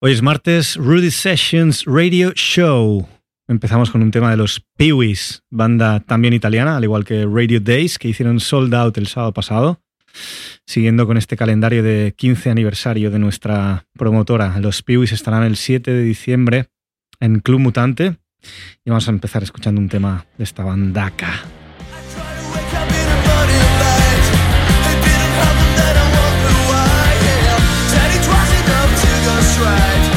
Hoy 0.00 0.12
es 0.12 0.22
martes, 0.22 0.76
Rudy 0.76 1.10
Sessions 1.10 1.84
Radio 1.84 2.30
Show. 2.30 3.08
Empezamos 3.48 3.90
con 3.90 4.00
un 4.00 4.12
tema 4.12 4.30
de 4.30 4.36
los 4.36 4.64
Peewees, 4.76 5.42
banda 5.50 5.98
también 5.98 6.34
italiana, 6.34 6.76
al 6.76 6.84
igual 6.84 7.04
que 7.04 7.26
Radio 7.26 7.58
Days, 7.58 7.98
que 7.98 8.06
hicieron 8.06 8.38
sold 8.38 8.72
out 8.76 8.96
el 8.96 9.08
sábado 9.08 9.32
pasado. 9.32 9.80
Siguiendo 10.64 11.04
con 11.04 11.16
este 11.16 11.36
calendario 11.36 11.82
de 11.82 12.14
15 12.16 12.48
aniversario 12.48 13.10
de 13.10 13.18
nuestra 13.18 13.86
promotora, 13.94 14.60
los 14.60 14.84
Peewees 14.84 15.10
estarán 15.10 15.42
el 15.42 15.56
7 15.56 15.90
de 15.90 16.02
diciembre 16.04 16.68
en 17.18 17.40
Club 17.40 17.58
Mutante. 17.58 18.18
Y 18.84 18.90
vamos 18.90 19.08
a 19.08 19.10
empezar 19.10 19.42
escuchando 19.42 19.80
un 19.80 19.88
tema 19.88 20.26
de 20.36 20.44
esta 20.44 20.62
bandaca. 20.62 21.42
tried. 29.58 30.07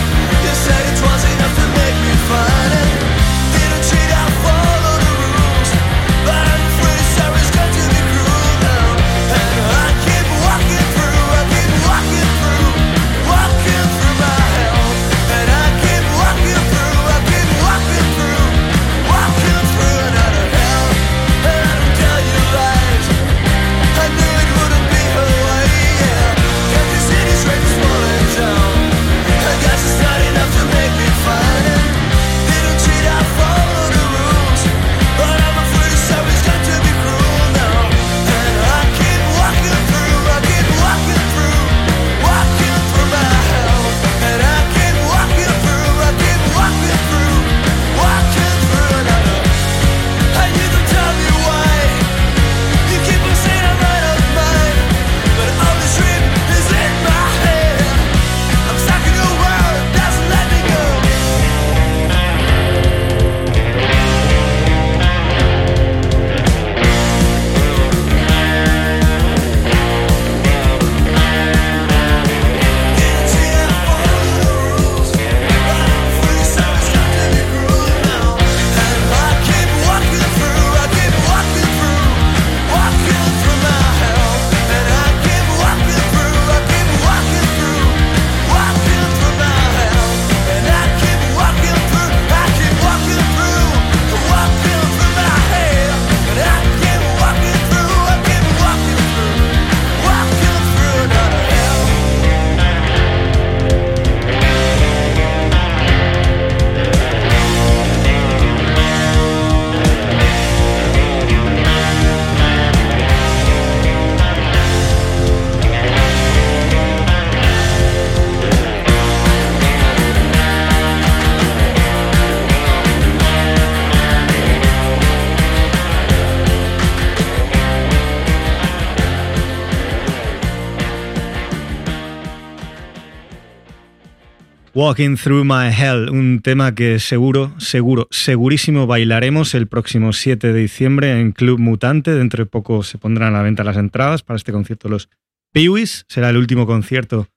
Walking 134.82 135.16
Through 135.16 135.46
My 135.46 135.70
Hell, 135.70 136.10
un 136.10 136.42
tema 136.42 136.74
que 136.74 136.98
seguro, 136.98 137.54
seguro, 137.60 138.08
segurísimo 138.10 138.88
bailaremos 138.88 139.54
el 139.54 139.68
próximo 139.68 140.12
7 140.12 140.52
de 140.52 140.60
diciembre 140.60 141.20
en 141.20 141.34
Club 141.34 141.60
Mutante. 141.60 142.16
Dentro 142.16 142.44
de 142.44 142.50
poco 142.50 142.82
se 142.82 142.98
pondrán 142.98 143.36
a 143.36 143.38
la 143.38 143.44
venta 143.44 143.64
las 143.64 143.78
entradas 143.78 144.24
para 144.24 144.38
este 144.38 144.52
concierto 144.52 144.90
los 144.90 145.08
Peewees. 145.52 146.06
Será 146.08 146.32
el 146.32 146.38
último 146.38 146.66
concierto 146.66 147.28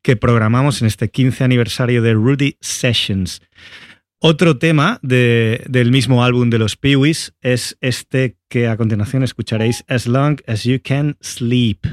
que 0.00 0.16
programamos 0.16 0.80
en 0.80 0.86
este 0.86 1.10
15 1.10 1.44
aniversario 1.44 2.00
de 2.00 2.14
Rudy 2.14 2.56
Sessions. 2.62 3.42
Otro 4.18 4.56
tema 4.56 4.98
del 5.02 5.90
mismo 5.90 6.24
álbum 6.24 6.48
de 6.48 6.58
los 6.58 6.76
Peewees 6.78 7.34
es 7.42 7.76
este 7.82 8.38
que 8.48 8.68
a 8.68 8.78
continuación 8.78 9.22
escucharéis, 9.22 9.84
As 9.86 10.06
Long 10.06 10.40
As 10.46 10.64
You 10.64 10.80
Can 10.82 11.18
Sleep. 11.20 11.84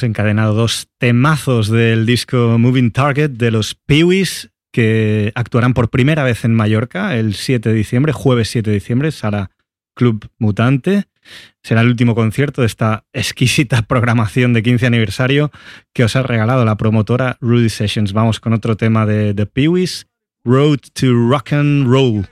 Hemos 0.00 0.08
encadenado 0.08 0.54
dos 0.54 0.88
temazos 0.96 1.68
del 1.68 2.06
disco 2.06 2.56
Moving 2.58 2.90
Target 2.90 3.32
de 3.32 3.50
los 3.50 3.74
Peewees 3.74 4.48
que 4.72 5.30
actuarán 5.34 5.74
por 5.74 5.90
primera 5.90 6.24
vez 6.24 6.46
en 6.46 6.54
Mallorca 6.54 7.16
el 7.16 7.34
7 7.34 7.68
de 7.68 7.74
diciembre, 7.74 8.14
jueves 8.14 8.48
7 8.48 8.70
de 8.70 8.74
diciembre, 8.74 9.10
Sala 9.12 9.50
Club 9.94 10.30
Mutante. 10.38 11.04
Será 11.62 11.82
el 11.82 11.88
último 11.88 12.14
concierto 12.14 12.62
de 12.62 12.68
esta 12.68 13.04
exquisita 13.12 13.82
programación 13.88 14.54
de 14.54 14.62
15 14.62 14.86
aniversario 14.86 15.50
que 15.92 16.04
os 16.04 16.16
ha 16.16 16.22
regalado 16.22 16.64
la 16.64 16.78
promotora 16.78 17.36
Rudy 17.42 17.68
Sessions. 17.68 18.14
Vamos 18.14 18.40
con 18.40 18.54
otro 18.54 18.78
tema 18.78 19.04
de 19.04 19.34
The 19.34 19.44
Peewees, 19.44 20.06
Road 20.44 20.78
to 20.94 21.12
Rock 21.28 21.52
and 21.52 21.86
Roll. 21.86 22.26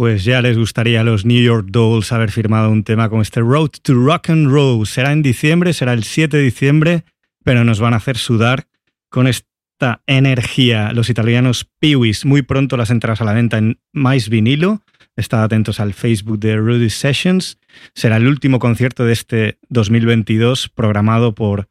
Pues 0.00 0.24
ya 0.24 0.40
les 0.40 0.56
gustaría 0.56 1.02
a 1.02 1.04
los 1.04 1.26
New 1.26 1.42
York 1.42 1.66
Dolls 1.68 2.10
haber 2.10 2.30
firmado 2.30 2.70
un 2.70 2.84
tema 2.84 3.10
con 3.10 3.20
este 3.20 3.40
Road 3.40 3.68
to 3.82 3.92
Rock 3.92 4.30
and 4.30 4.50
Roll. 4.50 4.86
Será 4.86 5.12
en 5.12 5.20
diciembre, 5.20 5.74
será 5.74 5.92
el 5.92 6.04
7 6.04 6.38
de 6.38 6.42
diciembre, 6.42 7.04
pero 7.44 7.64
nos 7.64 7.80
van 7.80 7.92
a 7.92 7.98
hacer 7.98 8.16
sudar 8.16 8.66
con 9.10 9.26
esta 9.26 10.00
energía. 10.06 10.94
Los 10.94 11.10
italianos 11.10 11.68
Peewees, 11.80 12.24
muy 12.24 12.40
pronto 12.40 12.78
las 12.78 12.88
entradas 12.88 13.20
a 13.20 13.26
la 13.26 13.34
venta 13.34 13.58
en 13.58 13.78
Mais 13.92 14.30
Vinilo. 14.30 14.80
Estad 15.16 15.42
atentos 15.42 15.80
al 15.80 15.92
Facebook 15.92 16.38
de 16.38 16.56
Rudy 16.56 16.88
Sessions. 16.88 17.58
Será 17.94 18.16
el 18.16 18.26
último 18.26 18.58
concierto 18.58 19.04
de 19.04 19.12
este 19.12 19.58
2022 19.68 20.70
programado 20.70 21.34
por 21.34 21.68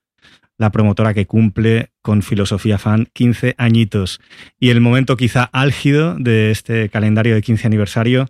la 0.60 0.72
promotora 0.72 1.16
que 1.16 1.26
cumple 1.26 1.90
con 2.04 2.22
Filosofía 2.22 2.78
Fan 2.78 3.08
15 3.14 3.56
añitos. 3.58 4.20
Y 4.60 4.70
el 4.70 4.82
momento 4.82 5.18
quizá 5.18 5.50
álgido 5.52 6.16
de 6.20 6.52
este 6.52 6.90
calendario 6.90 7.34
de 7.34 7.42
15 7.42 7.66
aniversario 7.66 8.28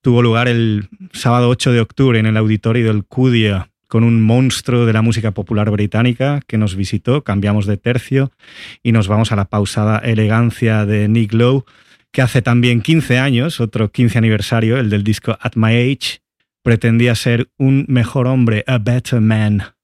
tuvo 0.00 0.22
lugar 0.22 0.48
el 0.48 0.88
sábado 1.12 1.48
8 1.50 1.72
de 1.72 1.80
octubre 1.80 2.18
en 2.18 2.26
el 2.26 2.36
auditorio 2.36 2.86
del 2.86 3.04
Cudia 3.04 3.68
con 3.88 4.04
un 4.04 4.22
monstruo 4.22 4.86
de 4.86 4.92
la 4.92 5.02
música 5.02 5.32
popular 5.32 5.70
británica 5.70 6.40
que 6.46 6.58
nos 6.58 6.76
visitó, 6.76 7.22
cambiamos 7.24 7.66
de 7.66 7.76
tercio 7.76 8.32
y 8.82 8.92
nos 8.92 9.08
vamos 9.08 9.32
a 9.32 9.36
la 9.36 9.46
pausada 9.46 9.98
elegancia 9.98 10.86
de 10.86 11.08
Nick 11.08 11.32
Lowe, 11.32 11.64
que 12.12 12.22
hace 12.22 12.42
también 12.42 12.80
15 12.80 13.18
años, 13.18 13.60
otro 13.60 13.90
15 13.90 14.18
aniversario, 14.18 14.78
el 14.78 14.90
del 14.90 15.04
disco 15.04 15.36
At 15.40 15.52
My 15.54 15.74
Age, 15.74 16.20
pretendía 16.62 17.14
ser 17.14 17.48
un 17.58 17.84
mejor 17.88 18.26
hombre, 18.26 18.64
a 18.66 18.78
better 18.78 19.20
man. 19.20 19.75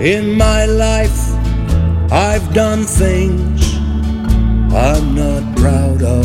In 0.00 0.34
my 0.38 0.64
life, 0.64 1.34
I've 2.12 2.54
done 2.54 2.84
things 2.84 3.74
I'm 4.72 5.16
not 5.16 5.56
proud 5.56 6.04
of. 6.04 6.24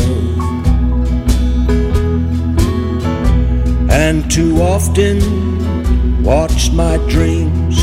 And 3.90 4.30
too 4.30 4.62
often 4.62 6.22
watched 6.22 6.72
my 6.72 6.98
dreams 7.08 7.76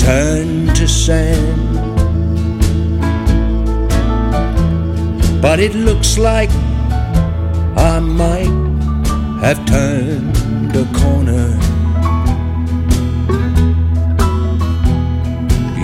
turn 0.00 0.68
to 0.74 0.86
sand. 0.86 1.74
But 5.42 5.58
it 5.58 5.74
looks 5.74 6.16
like 6.16 6.50
I 7.76 7.98
might 7.98 8.54
have 9.42 9.66
turned 9.66 10.76
a 10.76 10.84
corner 10.96 11.59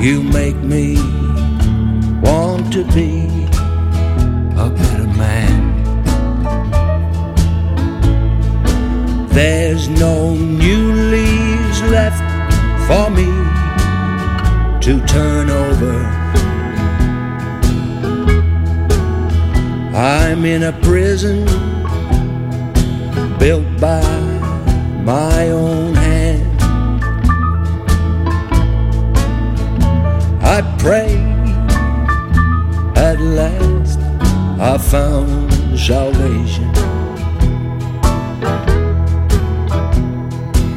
You 0.06 0.22
make 0.22 0.54
me 0.58 0.94
want 2.22 2.72
to 2.74 2.84
be 2.94 3.26
a 4.56 4.70
better 4.70 5.08
man. 5.18 5.52
There's 9.30 9.88
no 9.88 10.32
new 10.32 10.92
leaves 11.14 11.82
left 11.96 12.22
for 12.86 13.10
me 13.10 13.26
to 14.84 15.04
turn 15.06 15.50
over. 15.50 15.96
I'm 19.92 20.44
in 20.44 20.62
a 20.62 20.72
prison 20.82 21.46
built 23.40 23.66
by 23.80 24.06
my 25.02 25.50
own 25.50 25.75
I 30.58 30.62
pray 30.78 31.16
at 32.96 33.20
last 33.20 33.98
I 34.58 34.78
found 34.78 35.52
salvation. 35.78 36.72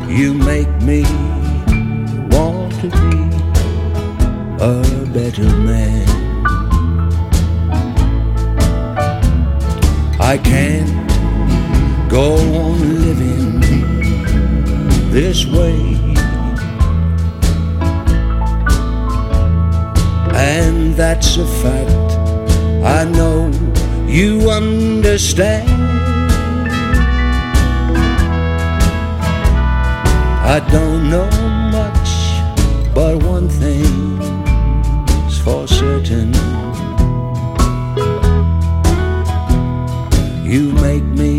You 0.09 0.33
make 0.33 0.67
me 0.81 1.03
want 2.27 2.74
to 2.81 2.89
be 2.89 3.19
a 4.59 4.83
better 5.13 5.50
man. 5.69 6.09
I 10.19 10.38
can't 10.43 10.91
go 12.09 12.36
on 12.36 13.01
living 13.05 13.62
this 15.12 15.45
way. 15.45 15.88
That's 21.00 21.38
a 21.38 21.46
fact 21.63 22.12
I 22.84 23.06
know 23.06 23.50
you 24.06 24.50
understand. 24.51 25.70
I 30.56 30.60
don't 30.70 31.10
know 31.10 31.29
much, 31.72 32.10
but 32.94 33.24
one 33.24 33.48
thing's 33.48 35.39
for 35.39 35.70
certain. 35.70 36.34
You 40.44 40.74
make 40.88 41.06
me 41.24 41.38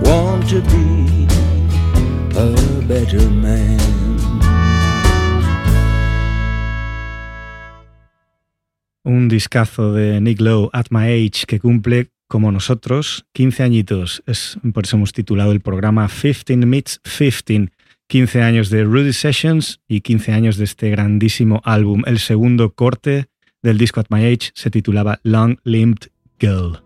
want 0.00 0.48
to 0.48 0.62
be 0.62 1.26
a 2.38 2.82
better 2.88 3.28
man. 3.28 3.99
Discazo 9.40 9.94
de 9.94 10.20
Nick 10.20 10.38
Lowe, 10.38 10.68
At 10.74 10.88
My 10.90 11.04
Age, 11.04 11.46
que 11.46 11.58
cumple, 11.58 12.10
como 12.28 12.52
nosotros, 12.52 13.24
15 13.32 13.62
añitos. 13.62 14.22
Es, 14.26 14.58
por 14.74 14.84
eso 14.84 14.96
hemos 14.96 15.14
titulado 15.14 15.52
el 15.52 15.60
programa 15.60 16.08
15 16.08 16.56
Meets 16.58 17.00
15. 17.02 17.70
15 18.06 18.42
años 18.42 18.68
de 18.68 18.84
Rudy 18.84 19.14
Sessions 19.14 19.80
y 19.88 20.02
15 20.02 20.32
años 20.32 20.58
de 20.58 20.64
este 20.64 20.90
grandísimo 20.90 21.62
álbum. 21.64 22.02
El 22.06 22.18
segundo 22.18 22.74
corte 22.74 23.28
del 23.62 23.78
disco 23.78 24.00
At 24.00 24.08
My 24.10 24.26
Age 24.26 24.50
se 24.52 24.70
titulaba 24.70 25.20
Long 25.22 25.56
Limbed 25.64 26.10
Girl. 26.38 26.82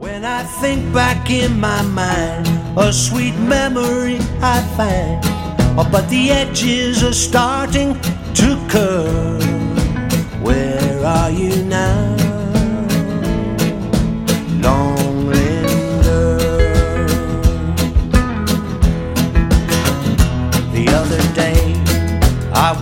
When 0.00 0.24
I 0.24 0.42
think 0.60 0.92
back 0.92 1.30
in 1.30 1.60
my 1.60 1.82
mind, 1.82 2.48
a 2.76 2.92
sweet 2.92 3.36
memory 3.46 4.16
I 4.42 4.60
find. 4.76 5.22
But 5.76 6.08
the 6.08 6.32
edges 6.32 7.04
are 7.04 7.14
starting 7.14 7.94
to 8.34 8.58
curl. 8.68 9.38
Where 10.42 11.06
are 11.06 11.30
you 11.30 11.62
now? 11.66 11.71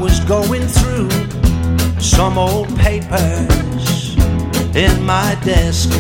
Was 0.01 0.21
going 0.21 0.63
through 0.63 1.11
some 2.01 2.39
old 2.39 2.69
papers 2.79 4.17
in 4.75 5.05
my 5.05 5.37
desk 5.45 5.91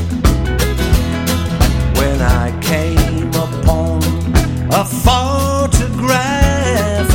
when 1.98 2.20
I 2.22 2.50
came 2.62 3.28
upon 3.28 4.02
a 4.72 4.84
photograph 5.06 6.14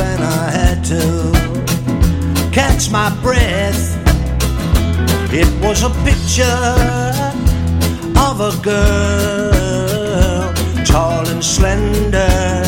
and 0.00 0.22
I 0.22 0.50
had 0.50 0.84
to 0.84 1.32
catch 2.52 2.88
my 2.90 3.10
breath. 3.20 3.96
It 5.32 5.48
was 5.60 5.82
a 5.82 5.90
picture 6.04 6.44
of 8.16 8.40
a 8.40 8.52
girl, 8.62 10.52
tall 10.84 11.26
and 11.28 11.44
slender 11.44 12.62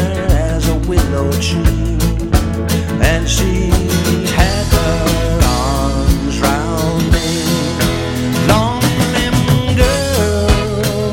as 0.50 0.68
a 0.68 0.74
willow 0.88 1.30
tree, 1.40 1.87
and 3.28 3.36
she 3.36 3.68
had 4.32 4.66
her 4.72 5.40
arms 5.44 6.40
round 6.40 7.02
me. 7.12 7.28
Long 8.48 8.80
limbed 9.12 9.76
girl, 9.76 11.12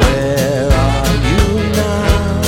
where 0.00 0.68
are 0.72 1.14
you 1.28 1.44
now? 1.76 2.40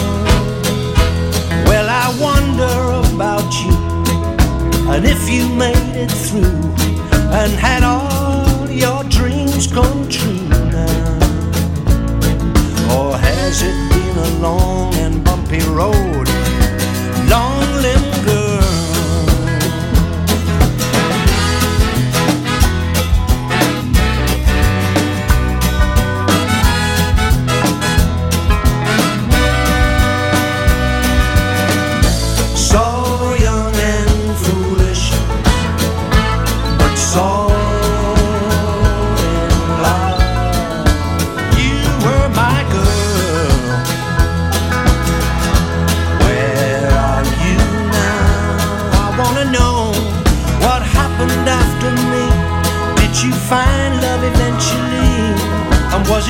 Well, 1.66 1.88
I 1.88 2.06
wonder 2.18 2.76
about 3.14 3.50
you, 3.62 3.76
and 4.90 5.04
if 5.04 5.28
you 5.28 5.48
made 5.54 5.96
it 5.96 6.10
through, 6.10 6.62
and 7.32 7.52
had 7.52 7.82
all 7.82 8.70
your 8.70 9.04
dreams 9.04 9.66
come 9.66 9.99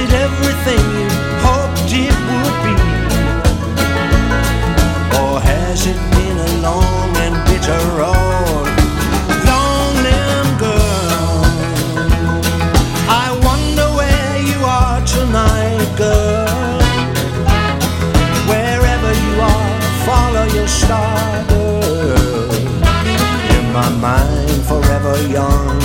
it 0.02 0.12
everything 0.14 0.84
you 1.00 1.08
hoped 1.44 1.92
it 1.92 2.16
would 2.28 2.58
be? 2.64 2.74
Or 5.20 5.34
has 5.40 5.86
it 5.92 6.00
been 6.16 6.38
a 6.48 6.52
long 6.66 7.10
and 7.24 7.34
bitter 7.46 7.82
road? 8.00 8.66
Long 9.50 9.94
girl, 10.64 11.44
I 13.24 13.26
wonder 13.48 13.86
where 14.00 14.36
you 14.50 14.58
are 14.64 15.00
tonight, 15.16 15.88
girl. 15.96 16.80
Wherever 18.52 19.12
you 19.24 19.32
are, 19.52 19.80
follow 20.08 20.46
your 20.56 20.68
star, 20.68 21.44
girl. 21.48 22.52
In 23.56 23.64
my 23.72 23.88
mind, 24.06 24.62
forever 24.70 25.14
young, 25.28 25.78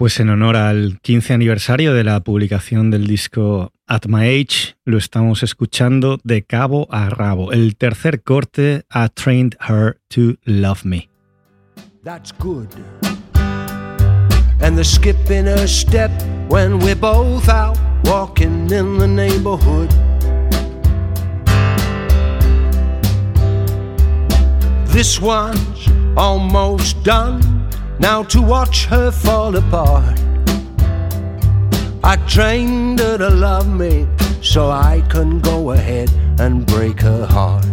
Pues 0.00 0.18
en 0.18 0.30
honor 0.30 0.56
al 0.56 0.98
15 1.02 1.34
aniversario 1.34 1.92
de 1.92 2.04
la 2.04 2.20
publicación 2.20 2.90
del 2.90 3.06
disco 3.06 3.74
At 3.86 4.06
My 4.06 4.22
Age, 4.28 4.76
lo 4.86 4.96
estamos 4.96 5.42
escuchando 5.42 6.18
de 6.24 6.42
cabo 6.42 6.88
a 6.90 7.10
rabo. 7.10 7.52
El 7.52 7.76
tercer 7.76 8.22
corte, 8.22 8.86
I 8.94 9.08
Trained 9.12 9.58
Her 9.68 10.00
to 10.08 10.38
Love 10.44 10.86
Me. 10.86 11.10
That's 12.02 12.32
good. 12.32 12.68
And 14.62 14.74
the 14.74 14.84
skip 14.84 15.30
in 15.30 15.44
her 15.44 15.68
step 15.68 16.10
when 16.48 16.78
we're 16.78 16.98
both 16.98 17.50
out 17.50 17.76
walking 18.04 18.70
in 18.72 18.96
the 18.96 19.06
neighborhood. 19.06 19.90
This 24.94 25.20
one's 25.20 25.90
almost 26.16 27.04
done. 27.04 27.69
Now 28.00 28.22
to 28.22 28.40
watch 28.40 28.86
her 28.86 29.10
fall 29.10 29.54
apart. 29.56 30.18
I 32.02 32.16
trained 32.26 32.98
her 32.98 33.18
to 33.18 33.28
love 33.28 33.68
me 33.68 34.08
so 34.40 34.70
I 34.70 35.04
can 35.10 35.38
go 35.40 35.72
ahead 35.72 36.10
and 36.40 36.64
break 36.66 36.98
her 37.02 37.26
heart. 37.26 37.66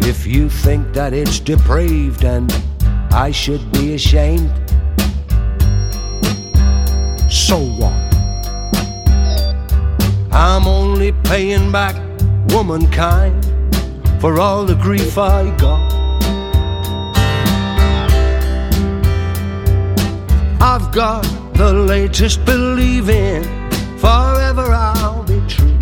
If 0.00 0.26
you 0.26 0.50
think 0.50 0.92
that 0.94 1.12
it's 1.12 1.38
depraved 1.38 2.24
and 2.24 2.52
I 3.12 3.30
should 3.30 3.70
be 3.70 3.94
ashamed, 3.94 4.52
so 7.30 7.58
what? 7.78 7.94
I'm 10.32 10.66
only 10.66 11.12
paying 11.22 11.70
back 11.70 11.94
womankind 12.48 13.57
for 14.20 14.40
all 14.40 14.64
the 14.64 14.74
grief 14.74 15.16
I 15.16 15.56
got. 15.56 15.92
I've 20.60 20.90
got 20.92 21.22
the 21.54 21.72
latest 21.72 22.44
believing 22.44 23.44
forever 23.98 24.72
I'll 24.72 25.22
be 25.22 25.40
true. 25.46 25.78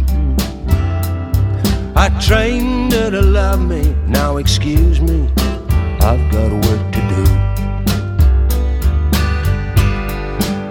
I 1.97 2.11
trained 2.21 2.93
her 2.93 3.11
to 3.11 3.23
love 3.23 3.67
me, 3.67 3.95
now 4.07 4.37
excuse 4.37 5.01
me, 5.01 5.31
I've 6.01 6.31
got 6.31 6.53
work 6.53 6.93
to 6.93 7.01
do. 7.15 7.25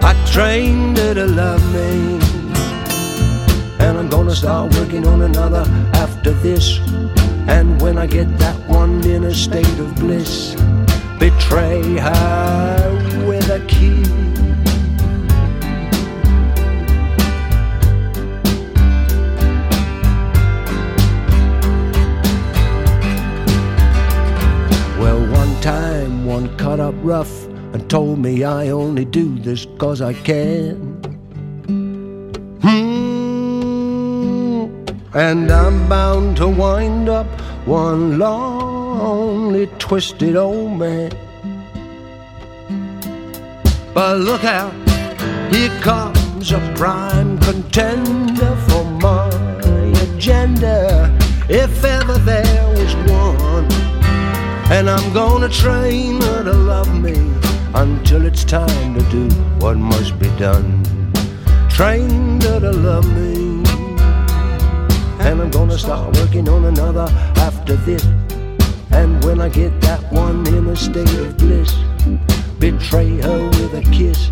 I 0.06 0.14
trained 0.32 1.00
her 1.00 1.16
to 1.16 1.26
love 1.26 1.64
me, 1.74 2.20
and 3.80 3.98
I'm 3.98 4.08
gonna 4.08 4.36
start 4.36 4.72
working 4.76 5.08
on 5.08 5.24
another 5.24 5.66
after 5.96 6.32
this. 6.32 6.80
And 7.48 7.80
when 7.80 7.98
I 7.98 8.08
get 8.08 8.38
that 8.40 8.58
one 8.68 9.04
in 9.06 9.24
a 9.24 9.34
state 9.34 9.80
of 9.80 9.96
bliss, 9.96 10.56
betray 11.20 11.98
her 11.98 13.26
with 13.28 13.50
a 13.50 13.60
kiss. 13.68 14.10
Well, 25.00 25.22
one 25.32 25.62
time 25.62 26.26
one 26.26 26.58
cut 26.58 26.80
up 26.80 26.96
rough 27.04 27.46
and 27.74 27.88
told 27.90 28.18
me 28.18 28.44
I 28.44 28.70
only 28.70 29.06
do 29.06 29.38
this 29.38 29.68
cause 29.78 30.02
I 30.02 30.14
can. 30.14 30.95
And 35.16 35.50
I'm 35.50 35.88
bound 35.88 36.36
to 36.38 36.48
wind 36.50 37.08
up 37.08 37.26
one 37.66 38.20
lonely, 38.20 39.68
twisted 39.80 40.36
old 40.36 40.78
man. 40.78 41.10
But 43.94 44.18
look 44.18 44.44
out, 44.44 44.74
here 45.54 45.70
comes 45.80 46.52
a 46.52 46.60
prime 46.76 47.40
contender 47.40 48.58
for 48.68 48.84
my 48.84 49.30
agenda. 50.04 51.18
If 51.48 51.86
ever 51.86 52.18
there 52.18 52.68
was 52.72 52.94
one, 53.10 53.72
and 54.70 54.90
I'm 54.90 55.14
gonna 55.14 55.48
train 55.48 56.20
her 56.20 56.44
to 56.44 56.54
love 56.54 56.94
me 57.02 57.16
until 57.74 58.26
it's 58.26 58.44
time 58.44 58.96
to 58.96 59.02
do 59.10 59.34
what 59.60 59.78
must 59.78 60.20
be 60.20 60.28
done. 60.38 60.84
Train 61.70 62.42
her 62.42 62.60
to 62.60 62.72
love 62.72 63.10
me. 63.16 63.35
And 65.26 65.42
I'm 65.42 65.50
gonna 65.50 65.78
start 65.78 66.16
working 66.18 66.48
on 66.48 66.66
another 66.66 67.08
after 67.38 67.76
this. 67.78 68.06
And 68.92 69.24
when 69.26 69.42
I 69.42 69.50
get 69.50 69.82
that 69.82 70.02
one 70.14 70.46
in 70.48 70.68
a 70.68 70.76
state 70.76 71.14
of 71.16 71.36
bliss, 71.38 71.74
betray 72.60 73.20
her 73.22 73.46
with 73.58 73.74
a 73.74 73.82
kiss. 73.92 74.30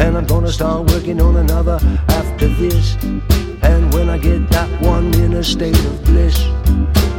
And 0.00 0.16
I'm 0.16 0.26
gonna 0.26 0.50
start 0.50 0.90
working 0.90 1.20
on 1.20 1.36
another 1.36 1.78
after 2.08 2.48
this. 2.48 2.96
And 3.62 3.92
when 3.92 4.08
I 4.08 4.16
get 4.16 4.48
that 4.50 4.70
one 4.80 5.12
in 5.14 5.34
a 5.34 5.44
state 5.44 5.78
of 5.84 6.04
bliss, 6.04 6.36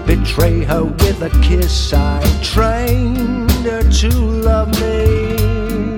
betray 0.07 0.63
her 0.63 0.83
with 0.83 1.21
a 1.21 1.29
kiss. 1.43 1.93
I 1.93 2.19
trained 2.41 3.51
her 3.61 3.83
to 4.01 4.09
love 4.49 4.69
me. 4.81 5.97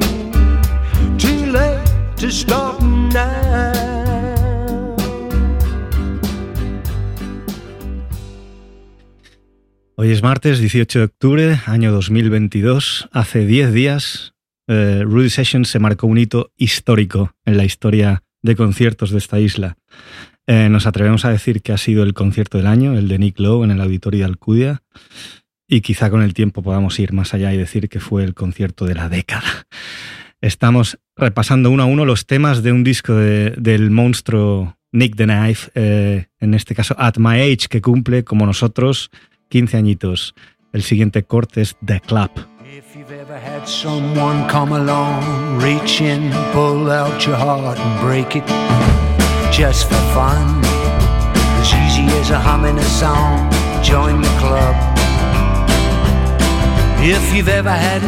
Too 1.17 1.45
late 1.51 1.87
to 2.17 2.29
stop 2.29 2.81
now. 2.81 3.78
Hoy 10.01 10.11
es 10.11 10.23
martes 10.23 10.59
18 10.59 10.99
de 10.99 11.05
octubre, 11.05 11.59
año 11.65 11.91
2022. 11.91 13.09
Hace 13.11 13.45
10 13.45 13.73
días, 13.73 14.33
eh, 14.69 15.01
Rudy 15.03 15.29
Sessions 15.29 15.67
se 15.67 15.79
marcó 15.79 16.07
un 16.07 16.17
hito 16.17 16.53
histórico 16.55 17.33
en 17.43 17.57
la 17.57 17.65
historia 17.65 18.23
de 18.41 18.55
conciertos 18.55 19.11
de 19.11 19.17
esta 19.17 19.41
isla. 19.41 19.75
Eh, 20.47 20.69
nos 20.69 20.87
atrevemos 20.87 21.25
a 21.25 21.31
decir 21.31 21.61
que 21.61 21.73
ha 21.73 21.77
sido 21.77 22.03
el 22.03 22.13
concierto 22.13 22.57
del 22.57 22.67
año, 22.67 22.97
el 22.97 23.09
de 23.09 23.19
Nick 23.19 23.41
Lowe 23.41 23.65
en 23.65 23.71
el 23.71 23.81
Auditorio 23.81 24.19
de 24.19 24.25
Alcudia, 24.27 24.83
y 25.67 25.81
quizá 25.81 26.09
con 26.09 26.21
el 26.21 26.33
tiempo 26.33 26.63
podamos 26.63 26.97
ir 26.97 27.11
más 27.11 27.33
allá 27.33 27.53
y 27.53 27.57
decir 27.57 27.89
que 27.89 27.99
fue 27.99 28.23
el 28.23 28.33
concierto 28.33 28.85
de 28.85 28.95
la 28.95 29.09
década. 29.09 29.67
Estamos 30.39 30.97
repasando 31.17 31.71
uno 31.71 31.83
a 31.83 31.87
uno 31.87 32.05
los 32.05 32.25
temas 32.25 32.63
de 32.63 32.71
un 32.71 32.85
disco 32.85 33.15
de- 33.15 33.53
del 33.57 33.91
monstruo 33.91 34.77
Nick 34.93 35.17
the 35.17 35.25
Knife, 35.25 35.69
eh, 35.75 36.27
en 36.39 36.53
este 36.53 36.73
caso 36.73 36.95
At 36.97 37.17
My 37.17 37.41
Age, 37.41 37.67
que 37.69 37.81
cumple, 37.81 38.23
como 38.23 38.45
nosotros, 38.45 39.11
15 39.49 39.77
añitos. 39.77 40.35
El 40.73 40.83
siguiente 40.83 41.23
corte 41.23 41.61
es 41.61 41.75
The 41.85 41.99
Club. 42.01 42.31
If 42.63 42.95
you've 42.95 43.11
ever 43.11 43.37
had 43.37 43.65
someone 43.67 44.47
come 44.47 44.73
along, 44.73 45.59
reach 45.59 46.01
in, 46.01 46.31
pull 46.53 46.91
out 46.91 47.25
your 47.25 47.35
heart 47.35 47.79
and 47.79 48.01
break 48.01 48.35
it 48.35 48.45
just 49.51 49.87
for 49.87 49.99
fun. 50.13 50.61
As 51.59 51.73
easy 51.73 52.05
as 52.21 52.29
a 52.29 52.39
humming 52.39 52.77
a 52.77 52.83
song, 52.83 53.49
join 53.83 54.21
the 54.21 54.29
club. 54.39 54.75
If 57.01 57.33
you've 57.33 57.49
ever 57.49 57.71
had 57.71 58.01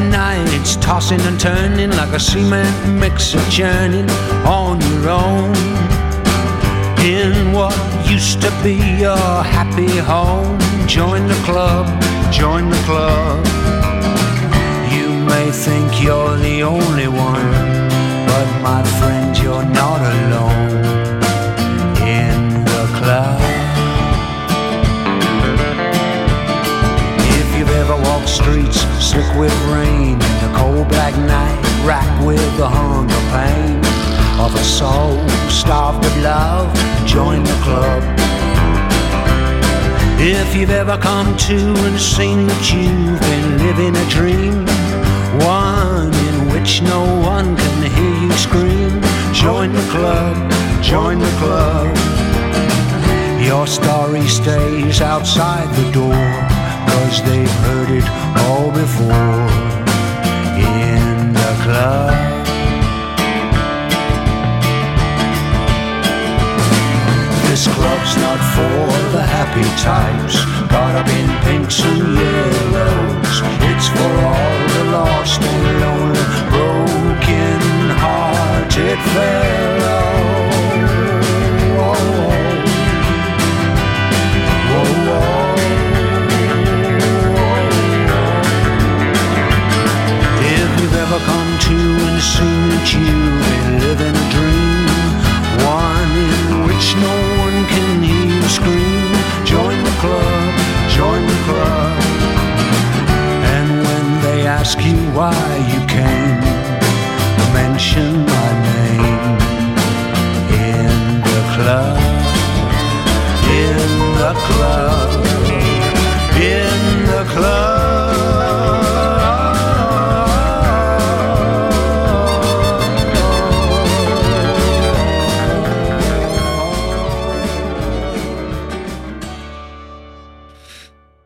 tossing 0.82 1.22
and 1.22 1.40
turning 1.40 1.90
like 1.92 2.14
a 2.14 2.20
cement 2.20 3.00
mixer 3.00 3.42
churning 3.50 4.10
on 4.46 4.80
your 4.82 5.10
own 5.10 5.56
in 7.04 7.52
what 7.54 7.76
used 8.10 8.42
to 8.42 8.52
be 8.62 8.76
your 9.00 9.44
happy 9.44 9.98
home, 9.98 10.60
join 10.92 11.26
the 11.26 11.42
club, 11.46 11.88
join 12.34 12.70
the 12.70 12.84
club. 12.84 13.46
You 14.92 15.08
may 15.24 15.50
think 15.50 16.04
you're 16.04 16.36
the 16.36 16.64
only 16.64 17.08
one, 17.08 17.52
but 18.28 18.48
my 18.62 18.84
friend, 19.00 19.32
you're 19.38 19.64
not 19.64 20.02
alone 20.02 20.84
in 22.04 22.66
the 22.66 22.86
club. 23.00 23.40
If 27.40 27.58
you've 27.58 27.76
ever 27.84 27.96
walked 27.96 28.28
streets 28.28 28.82
slick 29.00 29.34
with 29.40 29.56
rain 29.72 30.20
in 30.20 30.36
the 30.44 30.52
cold 30.58 30.90
black 30.90 31.16
night, 31.16 31.58
racked 31.88 32.22
with 32.26 32.58
the 32.58 32.68
hunger 32.68 33.24
pain 33.32 33.78
of 34.44 34.54
a 34.54 34.64
soul 34.66 35.26
starved 35.48 36.04
of 36.06 36.18
love, 36.18 36.68
join 37.08 37.46
the 37.46 37.58
club. 37.64 38.41
If 40.24 40.56
you've 40.56 40.70
ever 40.70 41.00
come 41.00 41.36
to 41.36 41.58
and 41.58 42.00
seen 42.00 42.46
that 42.46 42.72
you've 42.72 43.20
been 43.20 43.58
living 43.58 43.96
a 43.98 44.06
dream, 44.08 44.68
one 45.42 46.14
in 46.14 46.54
which 46.54 46.84
no 46.84 47.02
one 47.26 47.58
can 47.58 47.92
hear 47.92 48.16
you 48.22 48.32
scream, 48.34 49.02
join 49.34 49.74
the 49.74 49.82
club, 49.90 50.38
join 50.84 51.18
the 51.18 51.36
club. 51.42 51.90
Your 53.42 53.66
story 53.66 54.28
stays 54.28 55.02
outside 55.02 55.68
the 55.76 55.92
door, 55.92 56.24
cause 56.94 57.24
they've 57.24 57.58
heard 57.66 57.90
it 57.90 58.08
all 58.46 58.70
before 58.70 59.50
in 60.62 61.34
the 61.34 61.54
club. 61.64 62.31
This 67.62 67.76
club's 67.76 68.18
not 68.18 68.42
for 68.56 68.90
the 69.16 69.22
happy 69.22 69.62
types, 69.78 70.36
caught 70.72 70.96
up 70.96 71.08
in 71.08 71.30
pinks 71.46 71.80
and 71.86 72.18
yellows. 72.18 73.42
It's 73.70 73.88
for 73.88 74.14
all 74.26 74.58
the 74.74 74.84
lost 74.90 75.40
and 75.44 75.80
lonely, 75.80 76.26
broken 76.50 77.62
hearted 78.02 79.00
fellows. 79.14 80.42
Whoa, 81.78 82.02
whoa. 85.06 85.54
If 90.58 90.70
you've 90.82 90.98
ever 90.98 91.20
come 91.30 91.52
to 91.68 91.78
and 92.10 92.20
seen 92.26 92.70
that 92.74 92.90
you've 92.92 93.38
been 93.46 93.70
living 93.86 94.16
a 94.18 94.28
dream, 94.34 94.90
one 95.62 96.14
in 96.18 96.66
which 96.66 96.88
no 96.98 97.14
one 97.38 97.51
scream, 98.52 99.12
join 99.46 99.78
the 99.84 99.96
club, 100.04 100.54
join 100.90 101.22
the 101.26 101.40
club. 101.48 102.02
And 103.56 103.70
when 103.88 104.06
they 104.26 104.46
ask 104.46 104.78
you 104.80 104.98
why 105.18 105.36
you 105.72 105.80
can't 105.88 106.21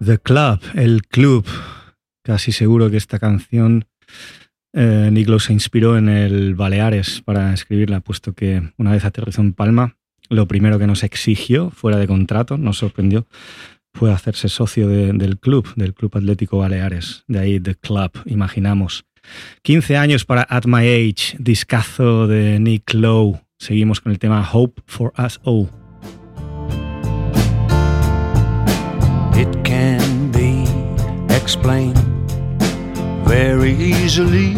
The 0.06 0.20
Club, 0.20 0.60
el 0.76 1.02
club. 1.08 1.46
Casi 2.24 2.52
seguro 2.52 2.92
que 2.92 2.98
esta 2.98 3.18
canción 3.18 3.86
eh, 4.74 5.10
Nick 5.12 5.40
se 5.40 5.54
inspiró 5.54 5.98
en 5.98 6.10
el 6.10 6.54
Baleares 6.54 7.22
para 7.24 7.54
escribirla, 7.54 8.02
puesto 8.02 8.34
que 8.34 8.72
una 8.78 8.92
vez 8.92 9.04
aterrizó 9.06 9.42
en 9.42 9.54
Palma, 9.54 9.98
lo 10.30 10.48
primero 10.48 10.78
que 10.78 10.88
nos 10.88 11.04
exigió, 11.04 11.72
fuera 11.72 11.98
de 11.98 12.08
contrato, 12.08 12.58
nos 12.58 12.78
sorprendió, 12.78 13.26
fue 13.94 14.12
hacerse 14.12 14.50
socio 14.50 14.88
del 14.88 15.40
club, 15.40 15.74
del 15.76 15.94
Club 15.94 16.18
Atlético 16.18 16.58
Baleares. 16.58 17.24
De 17.28 17.40
ahí 17.40 17.60
The 17.60 17.76
Club, 17.76 18.12
imaginamos. 18.26 19.06
15 19.64 19.98
años 19.98 20.26
para 20.26 20.46
At 20.50 20.66
My 20.66 20.88
Age, 20.88 21.38
discazo 21.40 22.28
de 22.28 22.60
Nick 22.60 22.94
Lowe. 22.94 23.42
Seguimos 23.58 24.02
con 24.02 24.12
el 24.12 24.20
tema 24.20 24.48
Hope 24.52 24.84
for 24.86 25.14
Us 25.18 25.40
All. 25.44 25.85
Can 29.76 30.32
be 30.32 30.54
explained 31.40 32.00
very 33.34 33.74
easily. 33.94 34.52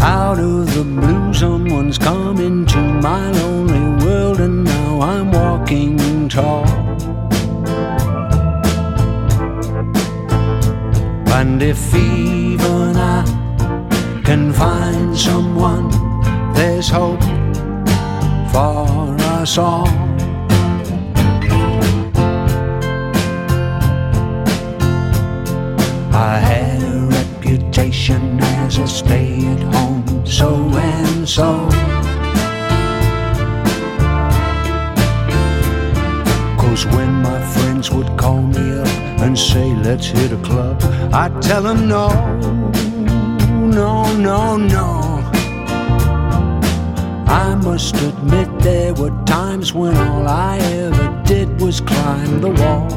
Out 0.00 0.38
of 0.38 0.60
the 0.76 0.84
blue, 0.96 1.34
someone's 1.34 1.98
come 1.98 2.38
into 2.50 2.80
my 3.08 3.24
lonely 3.40 3.86
world, 4.02 4.40
and 4.46 4.64
now 4.64 4.92
I'm 5.12 5.30
walking 5.30 6.28
tall. 6.36 6.66
And 11.38 11.62
if 11.72 11.82
even 11.94 12.96
I 12.96 13.20
can 14.28 14.52
find 14.54 15.08
someone, 15.28 15.88
there's 16.54 16.88
hope 16.88 17.24
for 18.52 19.21
I 26.14 26.38
had 26.38 26.80
a 26.80 27.00
reputation 27.08 28.38
as 28.40 28.78
a 28.78 28.86
stay 28.86 29.44
at 29.48 29.58
home 29.74 30.24
so 30.24 30.54
and 30.54 31.28
so. 31.28 31.68
Cause 36.56 36.86
when 36.86 37.10
my 37.10 37.44
friends 37.52 37.90
would 37.90 38.16
call 38.16 38.42
me 38.42 38.78
up 38.78 38.86
and 39.22 39.36
say, 39.36 39.74
let's 39.74 40.06
hit 40.06 40.30
a 40.30 40.36
club, 40.36 40.80
I'd 41.12 41.42
tell 41.42 41.62
them 41.62 41.88
no, 41.88 42.10
no, 43.50 44.16
no, 44.16 44.56
no. 44.56 45.21
I 47.32 47.54
must 47.54 47.96
admit 47.96 48.58
there 48.58 48.92
were 48.92 49.10
times 49.24 49.72
when 49.72 49.96
all 49.96 50.28
I 50.28 50.58
ever 50.58 51.22
did 51.24 51.48
was 51.62 51.80
climb 51.80 52.42
the 52.42 52.50
wall. 52.50 52.88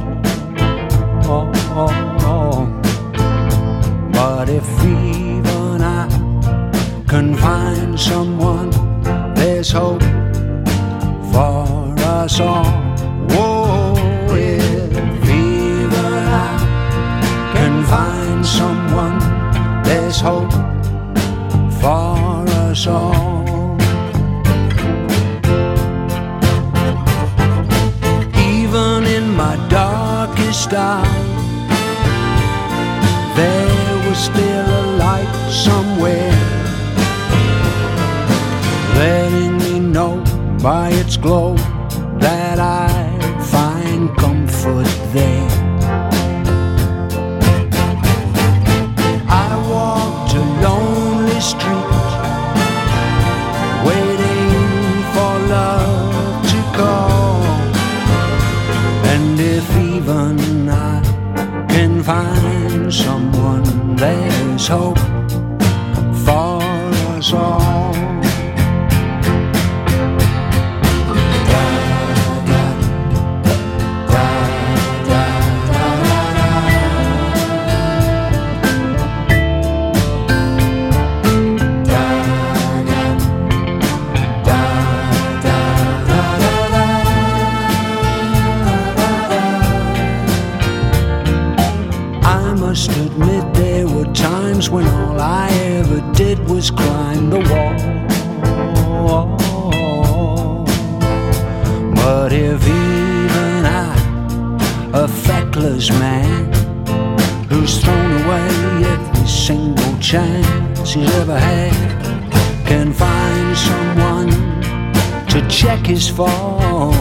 Oh, 1.24 1.50
oh, 1.82 2.18
oh. 2.34 2.82
But 4.12 4.50
if 4.50 4.68
even 4.84 5.82
I 5.82 6.10
can 7.08 7.34
find 7.38 7.98
someone, 7.98 8.72
there's 9.36 9.72
hope 9.72 10.04
for 11.32 11.96
us 12.04 12.38
all. 12.42 12.75
Fall, 116.70 116.92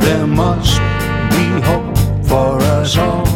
there 0.00 0.26
must 0.26 0.78
be 1.34 1.46
hope 1.68 1.96
for 2.28 2.58
us 2.76 2.96
all. 2.96 3.29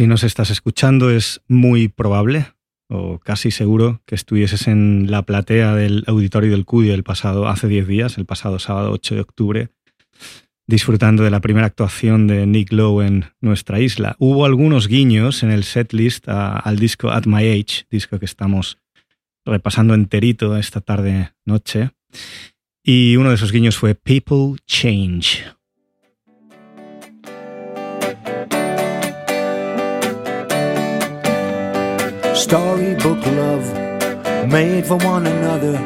Si 0.00 0.06
nos 0.06 0.24
estás 0.24 0.48
escuchando 0.48 1.10
es 1.10 1.42
muy 1.46 1.88
probable 1.88 2.46
o 2.88 3.18
casi 3.18 3.50
seguro 3.50 4.00
que 4.06 4.14
estuvieses 4.14 4.66
en 4.66 5.10
la 5.10 5.26
platea 5.26 5.74
del 5.74 6.04
Auditorio 6.06 6.52
del 6.52 6.64
Cudio 6.64 6.94
el 6.94 7.02
pasado, 7.02 7.48
hace 7.48 7.68
10 7.68 7.86
días, 7.86 8.16
el 8.16 8.24
pasado 8.24 8.58
sábado 8.58 8.92
8 8.92 9.16
de 9.16 9.20
octubre, 9.20 9.68
disfrutando 10.66 11.22
de 11.22 11.28
la 11.28 11.40
primera 11.40 11.66
actuación 11.66 12.28
de 12.28 12.46
Nick 12.46 12.72
Lowe 12.72 13.02
en 13.02 13.26
nuestra 13.42 13.78
isla. 13.78 14.16
Hubo 14.18 14.46
algunos 14.46 14.88
guiños 14.88 15.42
en 15.42 15.50
el 15.50 15.64
setlist 15.64 16.26
al 16.30 16.78
disco 16.78 17.10
At 17.10 17.26
My 17.26 17.46
Age, 17.50 17.84
disco 17.90 18.18
que 18.18 18.24
estamos 18.24 18.78
repasando 19.44 19.92
enterito 19.92 20.56
esta 20.56 20.80
tarde 20.80 21.34
noche. 21.44 21.90
Y 22.82 23.16
uno 23.16 23.28
de 23.28 23.34
esos 23.34 23.52
guiños 23.52 23.76
fue 23.76 23.94
People 23.94 24.56
Change. 24.66 25.59
Storybook 32.40 33.24
love 33.26 33.66
made 34.48 34.86
for 34.86 34.96
one 34.96 35.26
another. 35.26 35.78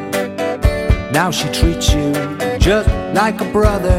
Now 1.10 1.32
she 1.32 1.48
treats 1.48 1.92
you 1.92 2.12
just 2.58 2.88
like 3.12 3.40
a 3.40 3.44
brother. 3.52 3.98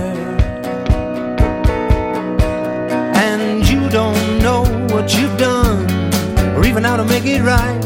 And 3.27 3.67
you 3.67 3.89
don't 3.89 4.39
know 4.39 4.63
what 4.89 5.13
you've 5.17 5.37
done, 5.37 5.85
or 6.55 6.65
even 6.65 6.85
how 6.85 6.95
to 6.95 7.03
make 7.03 7.25
it 7.25 7.41
right. 7.41 7.81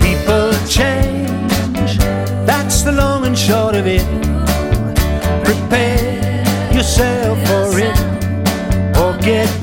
People 0.00 0.52
change, 0.68 1.98
that's 2.46 2.82
the 2.82 2.92
long 2.92 3.26
and 3.26 3.36
short 3.36 3.74
of 3.74 3.84
it. 3.88 4.06
Prepare 5.44 6.72
yourself 6.72 7.36
for 7.48 7.78
it, 7.80 7.98
or 8.96 9.18
get 9.18 9.61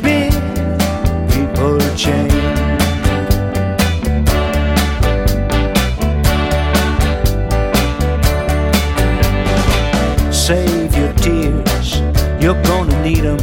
You're 12.49 12.63
gonna 12.63 13.03
need 13.03 13.21
them 13.25 13.37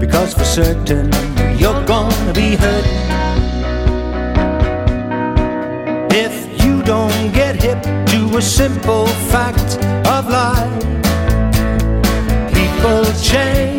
because 0.00 0.32
for 0.32 0.44
certain 0.44 1.12
you're 1.58 1.84
gonna 1.84 2.32
be 2.32 2.56
hurt. 2.56 2.86
If 6.10 6.64
you 6.64 6.82
don't 6.82 7.30
get 7.34 7.62
hip 7.62 7.82
to 7.82 8.38
a 8.38 8.40
simple 8.40 9.06
fact 9.28 9.76
of 10.08 10.30
life, 10.30 10.82
people 12.54 13.04
change. 13.22 13.69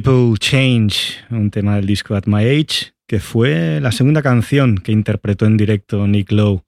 People 0.00 0.38
Change, 0.38 1.24
un 1.28 1.50
tema 1.50 1.74
del 1.74 1.86
disco 1.86 2.14
At 2.14 2.26
My 2.26 2.44
Age, 2.44 2.92
que 3.08 3.18
fue 3.18 3.80
la 3.80 3.90
segunda 3.90 4.22
canción 4.22 4.78
que 4.78 4.92
interpretó 4.92 5.44
en 5.44 5.56
directo 5.56 6.06
Nick 6.06 6.30
Lowe 6.30 6.62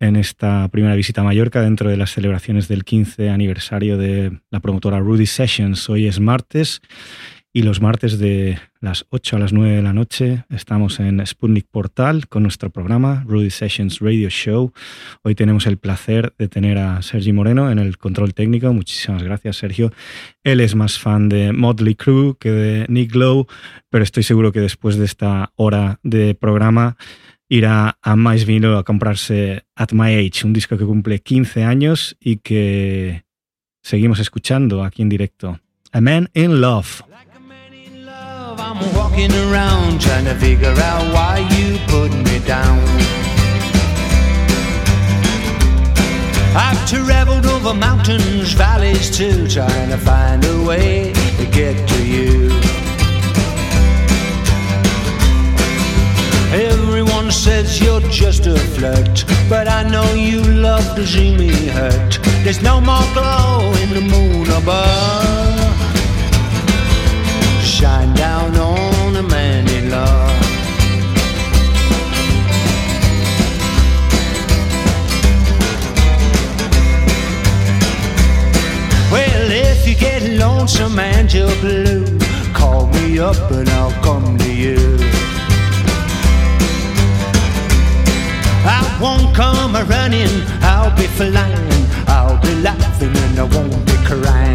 en 0.00 0.16
esta 0.16 0.66
primera 0.68 0.94
visita 0.94 1.20
a 1.20 1.24
Mallorca 1.24 1.60
dentro 1.60 1.90
de 1.90 1.98
las 1.98 2.12
celebraciones 2.12 2.66
del 2.66 2.84
15 2.84 3.28
aniversario 3.28 3.98
de 3.98 4.40
la 4.50 4.60
promotora 4.60 5.00
Rudy 5.00 5.26
Sessions. 5.26 5.90
Hoy 5.90 6.06
es 6.06 6.18
martes 6.18 6.80
y 7.56 7.62
los 7.62 7.80
martes 7.80 8.18
de 8.18 8.58
las 8.80 9.06
8 9.08 9.36
a 9.36 9.38
las 9.38 9.54
9 9.54 9.76
de 9.76 9.82
la 9.82 9.94
noche 9.94 10.44
estamos 10.50 11.00
en 11.00 11.26
Sputnik 11.26 11.66
Portal 11.66 12.28
con 12.28 12.42
nuestro 12.42 12.68
programa 12.68 13.24
Rudy 13.26 13.48
Sessions 13.48 14.00
Radio 14.00 14.28
Show. 14.28 14.74
Hoy 15.22 15.34
tenemos 15.34 15.66
el 15.66 15.78
placer 15.78 16.34
de 16.36 16.48
tener 16.48 16.76
a 16.76 17.00
Sergi 17.00 17.32
Moreno 17.32 17.70
en 17.70 17.78
el 17.78 17.96
control 17.96 18.34
técnico. 18.34 18.70
Muchísimas 18.74 19.22
gracias, 19.22 19.56
Sergio. 19.56 19.90
Él 20.44 20.60
es 20.60 20.74
más 20.74 20.98
fan 20.98 21.30
de 21.30 21.54
Motley 21.54 21.94
Crue 21.94 22.36
que 22.38 22.50
de 22.50 22.86
Nick 22.90 23.14
Lowe, 23.14 23.46
pero 23.88 24.04
estoy 24.04 24.22
seguro 24.22 24.52
que 24.52 24.60
después 24.60 24.98
de 24.98 25.06
esta 25.06 25.54
hora 25.56 25.98
de 26.02 26.34
programa 26.34 26.98
irá 27.48 27.96
a 28.02 28.16
Mais 28.16 28.44
Vino 28.44 28.76
a 28.76 28.84
comprarse 28.84 29.64
At 29.74 29.92
My 29.92 30.12
Age, 30.12 30.44
un 30.44 30.52
disco 30.52 30.76
que 30.76 30.84
cumple 30.84 31.20
15 31.20 31.64
años 31.64 32.18
y 32.20 32.36
que 32.36 33.24
seguimos 33.82 34.18
escuchando 34.18 34.84
aquí 34.84 35.00
en 35.00 35.08
directo. 35.08 35.58
A 35.92 36.02
Man 36.02 36.28
in 36.34 36.60
Love. 36.60 37.15
I'm 38.68 38.80
walking 38.96 39.30
around 39.30 40.00
trying 40.00 40.24
to 40.24 40.34
figure 40.34 40.74
out 40.90 41.14
why 41.14 41.38
you 41.56 41.78
put 41.86 42.10
me 42.12 42.40
down. 42.44 42.82
I've 46.52 46.84
traveled 46.88 47.46
over 47.46 47.72
mountains, 47.74 48.54
valleys 48.54 49.16
too, 49.16 49.46
trying 49.46 49.90
to 49.90 49.96
find 49.96 50.44
a 50.44 50.64
way 50.64 51.12
to 51.12 51.46
get 51.46 51.88
to 51.90 52.04
you. 52.04 52.50
Everyone 56.52 57.30
says 57.30 57.80
you're 57.80 58.00
just 58.10 58.48
a 58.48 58.58
flirt, 58.58 59.24
but 59.48 59.68
I 59.68 59.88
know 59.88 60.12
you 60.14 60.42
love 60.42 60.96
to 60.96 61.06
see 61.06 61.36
me 61.36 61.68
hurt. 61.68 62.18
There's 62.42 62.62
no 62.62 62.80
more 62.80 63.06
glow 63.14 63.72
in 63.82 63.90
the 63.90 64.00
moon 64.00 64.50
above 64.50 65.45
shine 67.86 68.14
down 68.14 68.50
on 68.56 69.16
a 69.16 69.22
man 69.22 69.62
in 69.78 69.84
love. 69.90 70.40
Well, 79.12 79.46
if 79.68 79.86
you 79.88 79.94
get 79.94 80.22
lonesome 80.44 80.98
and 80.98 81.32
you're 81.32 81.58
blue, 81.64 82.04
call 82.60 82.82
me 82.96 83.20
up 83.20 83.50
and 83.58 83.68
I'll 83.78 83.96
come 84.08 84.36
to 84.44 84.50
you. 84.64 84.80
I 88.78 88.82
won't 89.02 89.28
come 89.42 89.76
a 89.80 89.84
running, 89.84 90.34
I'll 90.72 90.94
be 91.00 91.06
flying, 91.18 91.82
I'll 92.16 92.40
be 92.46 92.52
laughing 92.68 93.14
and 93.24 93.38
I 93.42 93.46
won't 93.54 93.86
be 93.90 93.96
crying. 94.10 94.45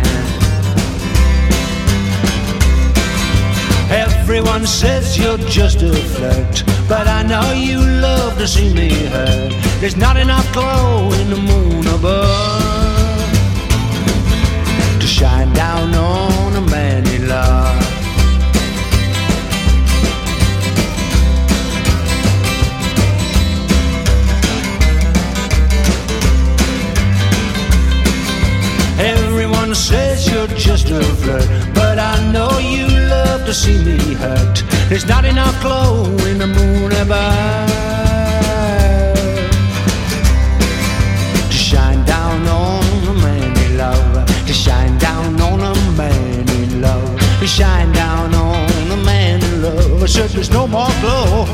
Everyone 4.33 4.65
says 4.65 5.17
you're 5.17 5.37
just 5.39 5.81
a 5.81 5.91
flirt, 5.91 6.63
but 6.87 7.05
I 7.05 7.21
know 7.21 7.51
you 7.51 7.79
love 7.79 8.37
to 8.37 8.47
see 8.47 8.73
me 8.73 8.89
hurt. 9.09 9.51
There's 9.81 9.97
not 9.97 10.15
enough 10.15 10.49
glow 10.53 11.11
in 11.19 11.29
the 11.31 11.35
moon 11.35 11.85
above 11.85 13.29
to 15.01 15.05
shine 15.05 15.51
down 15.51 15.93
on 15.93 16.55
a 16.55 16.61
man 16.61 17.05
in 17.07 17.27
love. 17.27 17.75
Everyone 28.97 29.75
says 29.75 30.25
you're 30.31 30.47
just 30.47 30.89
a 30.89 31.03
flirt, 31.03 31.49
but 31.75 31.99
I 31.99 32.31
know 32.31 32.57
you 32.59 32.90
love 33.41 33.47
to 33.47 33.53
see 33.53 33.83
me 33.83 33.97
hurt. 34.13 34.63
There's 34.89 35.07
not 35.07 35.25
enough 35.25 35.59
glow 35.61 36.05
in 36.29 36.37
the 36.37 36.47
moon 36.47 36.91
above 36.91 37.69
to 41.49 41.57
shine 41.57 42.03
down 42.05 42.47
on 42.47 42.83
a 43.07 43.13
man 43.13 43.57
in 43.65 43.77
love. 43.77 44.25
To 44.47 44.53
shine 44.53 44.97
down 44.99 45.41
on 45.41 45.59
a 45.59 45.73
man 45.97 46.49
in 46.49 46.81
love. 46.81 47.19
To 47.39 47.47
shine 47.47 47.91
down 47.93 48.33
on 48.35 48.91
a 48.91 48.97
man 48.97 49.43
in 49.43 49.61
love. 49.63 50.09
Said 50.09 50.29
there's 50.29 50.51
no 50.51 50.67
more 50.67 50.93
glow. 51.01 51.45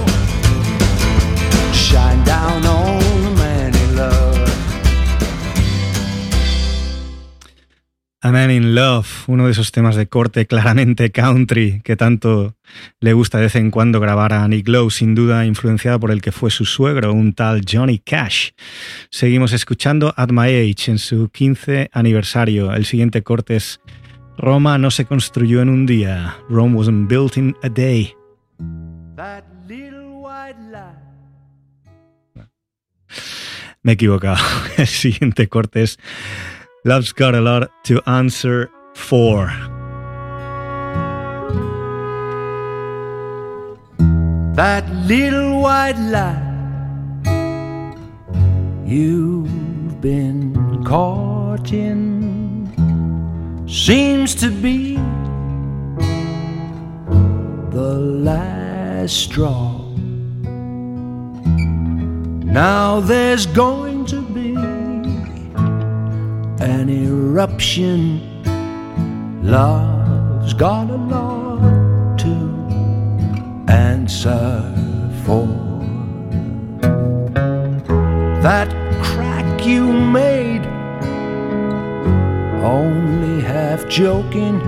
To 1.71 1.73
shine 1.73 2.23
down 2.25 2.65
on. 2.65 2.76
A 8.27 8.31
Man 8.33 8.51
in 8.51 8.75
Love, 8.75 9.07
uno 9.27 9.45
de 9.45 9.51
esos 9.53 9.71
temas 9.71 9.95
de 9.95 10.07
corte 10.07 10.47
claramente 10.47 11.13
country 11.13 11.79
que 11.85 11.95
tanto 11.95 12.57
le 12.99 13.13
gusta 13.13 13.37
de 13.37 13.45
vez 13.45 13.55
en 13.55 13.71
cuando 13.71 14.01
grabar 14.01 14.33
a 14.33 14.45
Nick 14.49 14.67
Lowe, 14.67 14.91
sin 14.91 15.15
duda 15.15 15.45
influenciado 15.45 15.97
por 15.97 16.11
el 16.11 16.21
que 16.21 16.33
fue 16.33 16.51
su 16.51 16.65
suegro, 16.65 17.13
un 17.13 17.31
tal 17.31 17.61
Johnny 17.65 17.99
Cash. 17.99 18.49
Seguimos 19.11 19.53
escuchando 19.53 20.13
At 20.17 20.31
My 20.31 20.47
Age 20.49 20.91
en 20.91 20.97
su 20.97 21.29
15 21.29 21.89
aniversario. 21.93 22.73
El 22.73 22.83
siguiente 22.83 23.23
corte 23.23 23.55
es 23.55 23.79
Roma 24.37 24.77
no 24.77 24.91
se 24.91 25.05
construyó 25.05 25.61
en 25.61 25.69
un 25.69 25.85
día. 25.85 26.35
Rome 26.49 26.75
wasn't 26.75 27.07
built 27.07 27.37
in 27.37 27.55
a 27.63 27.69
day. 27.69 28.13
Me 33.83 33.91
he 33.91 33.93
equivocado. 33.93 34.43
El 34.77 34.87
siguiente 34.87 35.47
corte 35.47 35.83
es 35.83 35.97
Love's 36.87 37.11
got 37.11 37.35
a 37.35 37.41
lot 37.41 37.69
to 37.83 38.01
answer 38.07 38.71
for. 38.95 39.47
That 44.55 44.89
little 45.05 45.59
white 45.59 45.97
lie 45.97 46.39
you've 48.85 49.99
been 49.99 50.85
caught 50.85 51.73
in 51.73 52.71
seems 53.67 54.33
to 54.35 54.49
be 54.49 54.95
the 57.69 57.95
last 58.29 59.13
straw. 59.13 59.81
Now 62.45 63.01
there's 63.01 63.45
going 63.45 64.05
to 64.05 64.21
be 64.21 64.76
an 66.59 66.89
eruption. 66.89 68.21
Love's 69.43 70.53
got 70.53 70.89
a 70.89 70.95
lot 70.95 72.17
to 72.19 73.71
answer 73.71 74.73
for. 75.23 75.47
That 78.41 78.69
crack 79.03 79.65
you 79.65 79.91
made, 79.91 80.65
only 82.63 83.41
half 83.43 83.87
joking, 83.87 84.59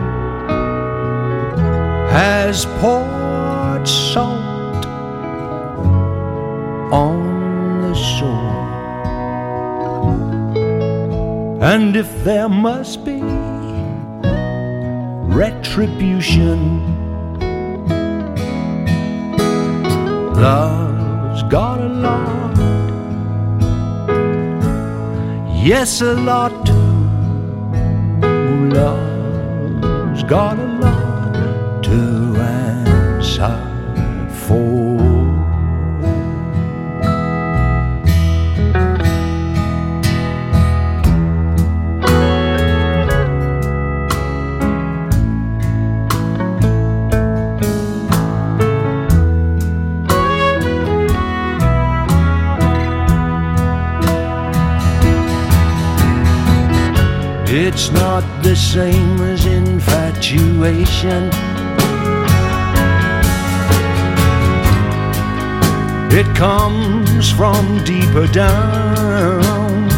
has 2.12 2.65
poured 2.80 3.88
salt 3.88 4.86
on 6.91 7.29
And 11.62 11.95
if 11.98 12.24
there 12.24 12.48
must 12.48 13.04
be 13.04 13.22
retribution, 15.39 16.60
love's 20.36 21.43
got 21.43 21.82
a 21.82 21.89
lot. 21.89 22.58
Yes, 25.62 26.02
a 26.02 26.13
lot. 26.13 26.65
too. 26.65 26.74
Love's 28.74 30.24
got 30.24 30.58
a 30.58 30.68
It's 57.91 57.99
not 57.99 58.43
the 58.43 58.56
same 58.56 59.19
as 59.21 59.47
infatuation. 59.47 61.23
It 66.12 66.28
comes 66.36 67.32
from 67.32 67.84
deeper 67.86 68.28
down. 68.28 69.90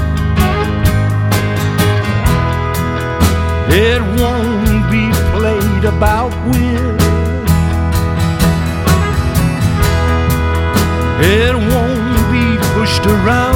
It 3.70 4.02
won't 4.22 4.90
be 4.90 5.12
played 5.36 5.84
about 5.84 6.32
with. 6.48 7.02
It 11.20 11.56
won't 11.56 12.32
be 12.32 12.58
pushed 12.74 13.06
around. 13.06 13.51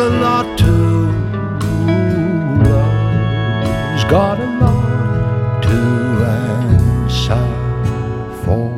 A 0.00 0.08
lot 0.20 0.46
to. 0.56 0.72
Love's 2.64 4.04
got 4.08 4.40
a 4.40 4.46
lot 4.58 5.62
to 5.62 5.78
answer 6.24 7.46
for. 8.42 8.70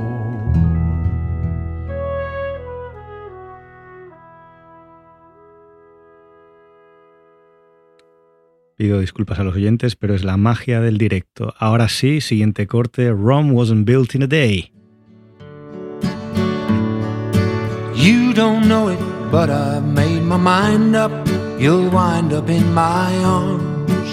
Pido 8.77 8.99
disculpas 8.99 9.39
a 9.39 9.45
los 9.45 9.55
oyentes, 9.55 9.95
pero 9.95 10.15
es 10.15 10.25
la 10.25 10.37
magia 10.37 10.81
del 10.81 10.99
directo. 10.99 11.55
Ahora 11.59 11.89
sí, 11.89 12.21
siguiente 12.21 12.67
corte. 12.67 13.13
Rome 13.13 13.53
wasn't 13.53 13.87
built 13.87 14.17
in 14.17 14.25
a 14.25 14.27
day. 14.27 14.73
You 17.95 18.33
don't 18.33 18.67
know 18.67 18.89
it, 18.91 18.99
but 19.33 19.49
I've 19.49 19.83
made 19.83 20.23
my 20.23 20.37
mind 20.37 20.95
up. 20.95 21.11
You'll 21.59 21.89
wind 21.89 22.35
up 22.35 22.51
in 22.51 22.75
my 22.75 23.11
arms. 23.25 24.13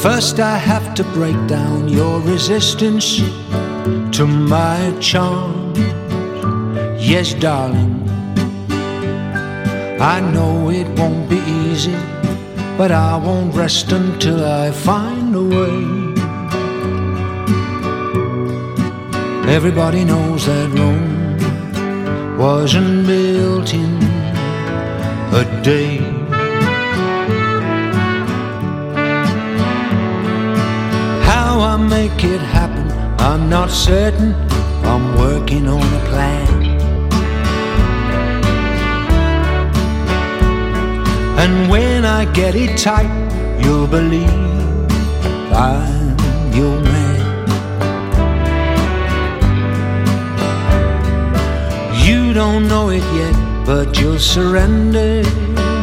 First, 0.00 0.38
I 0.38 0.56
have 0.56 0.94
to 0.94 1.02
break 1.18 1.38
down 1.48 1.88
your 1.88 2.20
resistance 2.20 3.16
to 4.16 4.26
my 4.26 4.96
charms. 5.00 5.76
Yes, 7.04 7.34
darling, 7.34 8.08
I 10.00 10.20
know 10.20 10.70
it 10.70 10.88
won't 10.96 11.28
be 11.28 11.40
easy, 11.66 11.98
but 12.78 12.92
I 12.92 13.16
won't 13.16 13.52
rest 13.56 13.90
until 13.90 14.44
I 14.44 14.70
find 14.70 15.34
a 15.34 15.42
way. 15.42 15.95
Everybody 19.48 20.04
knows 20.04 20.46
that 20.46 20.68
Rome 20.76 22.36
wasn't 22.36 23.06
built 23.06 23.72
in 23.72 24.02
a 25.32 25.44
day. 25.62 25.98
How 31.22 31.60
I 31.60 31.76
make 31.76 32.24
it 32.24 32.40
happen, 32.40 32.90
I'm 33.20 33.48
not 33.48 33.70
certain. 33.70 34.34
I'm 34.84 35.16
working 35.16 35.68
on 35.68 35.80
a 35.80 36.02
plan. 36.10 36.48
And 41.38 41.70
when 41.70 42.04
I 42.04 42.24
get 42.32 42.56
it 42.56 42.76
tight, 42.76 43.12
you'll 43.62 43.86
believe 43.86 44.28
I'm 45.52 46.16
your 46.52 46.80
man. 46.80 46.95
Don't 52.36 52.68
know 52.68 52.90
it 52.90 53.02
yet, 53.14 53.64
but 53.64 53.98
you'll 53.98 54.18
surrender 54.18 55.22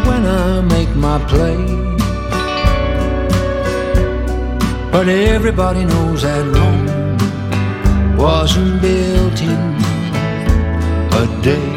when 0.07 0.23
I 0.23 0.61
make 0.61 0.95
my 0.95 1.17
play. 1.25 1.57
But 4.91 5.07
everybody 5.07 5.83
knows 5.83 6.21
that 6.21 6.45
Rome 6.55 8.15
wasn't 8.15 8.83
built 8.83 9.41
in 9.41 9.61
a 11.21 11.41
day. 11.41 11.72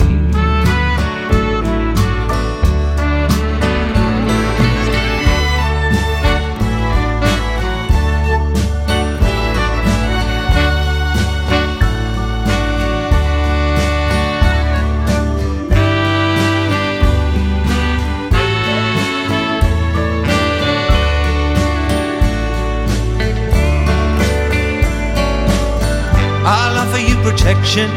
Protection, 27.37 27.91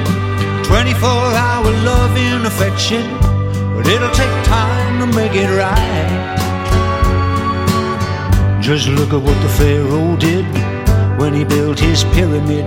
24 0.66 1.10
hour 1.10 1.72
love 1.86 2.16
and 2.18 2.46
affection, 2.46 3.04
but 3.74 3.88
it'll 3.88 4.12
take 4.12 4.44
time 4.44 5.00
to 5.00 5.08
make 5.16 5.32
it 5.34 5.50
right. 5.58 6.36
Just 8.62 8.90
look 8.90 9.14
at 9.14 9.22
what 9.22 9.42
the 9.42 9.50
Pharaoh 9.58 10.18
did 10.18 10.46
when 11.20 11.34
he 11.34 11.46
built 11.46 11.80
his 11.80 12.04
pyramid. 12.16 12.66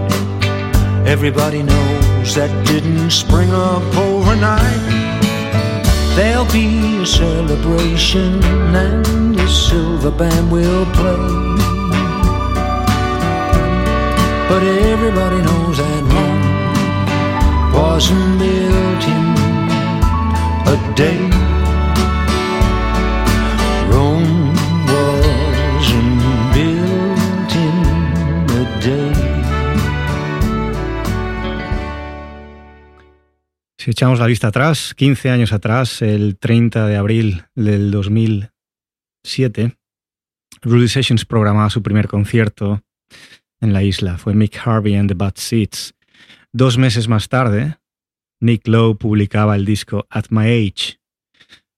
Everybody 1.06 1.62
knows 1.62 2.34
that 2.36 2.50
didn't 2.66 3.10
spring 3.10 3.50
up 3.50 3.82
overnight. 3.94 4.88
There'll 6.16 6.50
be 6.52 7.02
a 7.02 7.06
celebration 7.06 8.42
and 8.74 9.34
the 9.34 9.46
silver 9.46 10.10
band 10.10 10.50
will 10.50 10.86
play. 10.96 11.52
But 14.48 14.62
everybody 14.62 15.36
knows 15.42 15.76
that 15.76 16.32
wasn't 17.72 18.38
built 18.38 19.04
in 19.06 19.34
a 20.66 20.94
day. 20.94 21.30
Rome 23.90 24.52
wasn't 24.86 26.22
built 26.54 27.54
in 27.54 27.78
a 28.50 28.80
day. 28.80 29.32
Si 33.78 33.90
echamos 33.90 34.20
la 34.20 34.26
vista 34.26 34.48
atrás, 34.48 34.94
15 34.94 35.30
años 35.30 35.52
atrás, 35.52 36.02
el 36.02 36.38
30 36.38 36.86
de 36.86 36.96
abril 36.96 37.46
del 37.56 37.90
2007, 37.90 39.76
Rudy 40.62 40.88
Sessions 40.88 41.24
programaba 41.24 41.68
su 41.68 41.82
primer 41.82 42.06
concierto 42.06 42.82
en 43.60 43.72
la 43.72 43.82
isla. 43.82 44.18
Fue 44.18 44.34
Mick 44.34 44.56
Harvey 44.64 44.94
and 44.94 45.08
the 45.08 45.14
Bad 45.14 45.34
Seeds. 45.36 45.94
Dos 46.55 46.76
meses 46.76 47.09
más 47.09 47.30
tarde, 47.30 47.78
Nick 48.38 48.68
Lowe 48.68 48.96
publicaba 48.96 49.57
el 49.57 49.64
disco 49.64 50.07
At 50.11 50.26
My 50.28 50.44
Age. 50.44 50.98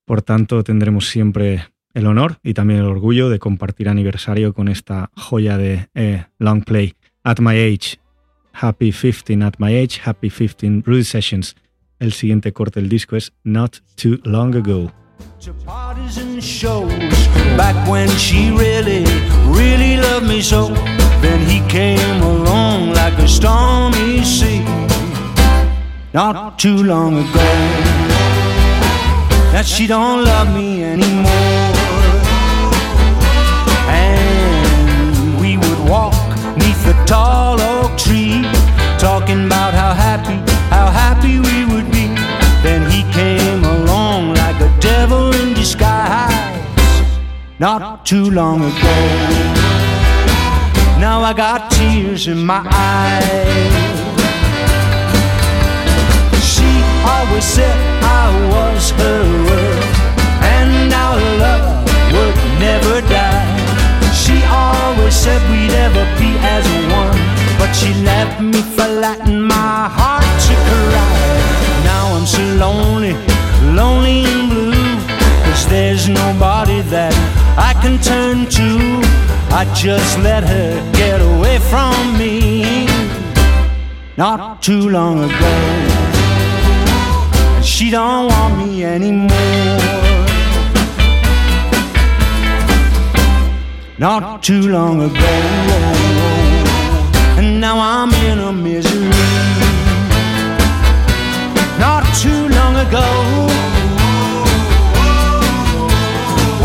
Por 0.04 0.20
tanto, 0.20 0.64
tendremos 0.64 1.06
siempre 1.06 1.68
el 1.92 2.08
honor 2.08 2.40
y 2.42 2.54
también 2.54 2.80
el 2.80 2.86
orgullo 2.86 3.28
de 3.28 3.38
compartir 3.38 3.88
aniversario 3.88 4.52
con 4.52 4.66
esta 4.66 5.10
joya 5.14 5.58
de 5.58 5.90
eh, 5.94 6.26
long 6.40 6.64
play. 6.64 6.94
At 7.22 7.38
My 7.38 7.56
Age. 7.56 8.00
Happy 8.52 8.90
15 8.90 9.44
At 9.44 9.54
My 9.58 9.76
Age, 9.76 10.00
Happy 10.04 10.28
15 10.28 10.82
Rudy 10.84 11.04
Sessions. 11.04 11.54
El 12.00 12.12
siguiente 12.12 12.52
corte 12.52 12.80
del 12.80 12.88
disco 12.88 13.14
es 13.14 13.32
Not 13.44 13.76
Too 13.94 14.18
Long 14.24 14.56
Ago. 14.56 14.92
Then 21.24 21.40
he 21.48 21.60
came 21.70 22.20
along 22.22 22.92
like 22.92 23.16
a 23.18 23.26
stormy 23.26 24.22
sea. 24.22 24.62
Not 26.12 26.58
too 26.58 26.82
long 26.82 27.12
ago, 27.24 27.50
that 29.52 29.64
she 29.66 29.86
don't 29.86 30.22
love 30.22 30.48
me 30.54 30.84
anymore. 30.84 31.72
And 33.88 35.40
we 35.40 35.56
would 35.56 35.80
walk 35.88 36.14
neath 36.58 36.84
the 36.84 36.96
tall 37.06 37.58
oak 37.58 37.96
tree, 37.96 38.42
talking 38.98 39.46
about 39.46 39.72
how 39.72 39.94
happy, 39.94 40.38
how 40.68 40.88
happy 41.02 41.40
we 41.48 41.64
would 41.72 41.90
be. 41.90 42.06
Then 42.62 42.82
he 42.90 43.00
came 43.12 43.64
along 43.64 44.34
like 44.34 44.60
a 44.60 44.70
devil 44.78 45.32
in 45.40 45.54
disguise 45.54 46.34
not 47.58 48.04
too 48.04 48.30
long 48.30 48.60
ago. 48.60 49.73
Now 51.04 51.20
I 51.20 51.34
got 51.34 51.70
tears 51.70 52.28
in 52.28 52.46
my 52.46 52.64
eyes. 52.64 53.74
She 56.52 56.70
always 57.04 57.44
said 57.44 57.76
I 58.22 58.24
was 58.54 58.90
her 59.02 59.24
world, 59.46 59.84
and 60.56 60.90
our 61.04 61.20
love 61.44 61.84
would 62.14 62.36
never 62.58 63.02
die. 63.02 63.44
She 64.16 64.36
always 64.48 65.14
said 65.14 65.40
we'd 65.52 65.76
ever 65.86 66.04
be 66.16 66.30
as 66.40 66.64
one, 66.88 67.20
but 67.58 67.70
she 67.76 67.92
left 68.02 68.40
me 68.40 68.62
flat 68.74 69.28
and 69.28 69.44
my 69.46 69.90
heart 69.98 70.24
to 70.46 70.54
cry. 70.72 71.16
Now 71.84 72.16
I'm 72.16 72.24
so 72.24 72.42
lonely, 72.64 73.12
lonely 73.76 74.24
and 74.24 74.48
blue, 74.48 74.96
cause 75.44 75.66
there's 75.68 76.08
nobody 76.08 76.80
that 76.96 77.12
I 77.58 77.74
can 77.82 78.00
turn 78.00 78.48
to. 78.56 79.33
I 79.56 79.64
just 79.72 80.18
let 80.18 80.42
her 80.42 80.92
get 80.92 81.20
away 81.20 81.60
from 81.60 82.18
me 82.18 82.86
not 84.16 84.60
too 84.60 84.88
long 84.88 85.22
ago. 85.22 85.54
She 87.62 87.90
don't 87.90 88.26
want 88.26 88.58
me 88.58 88.84
anymore. 88.84 89.30
Not 93.96 94.42
too 94.42 94.68
long 94.68 95.02
ago. 95.02 95.34
And 97.38 97.60
now 97.60 97.78
I'm 97.78 98.12
in 98.28 98.40
a 98.40 98.52
misery. 98.52 99.08
Not 101.78 102.02
too 102.22 102.48
long 102.48 102.74
ago. 102.86 103.54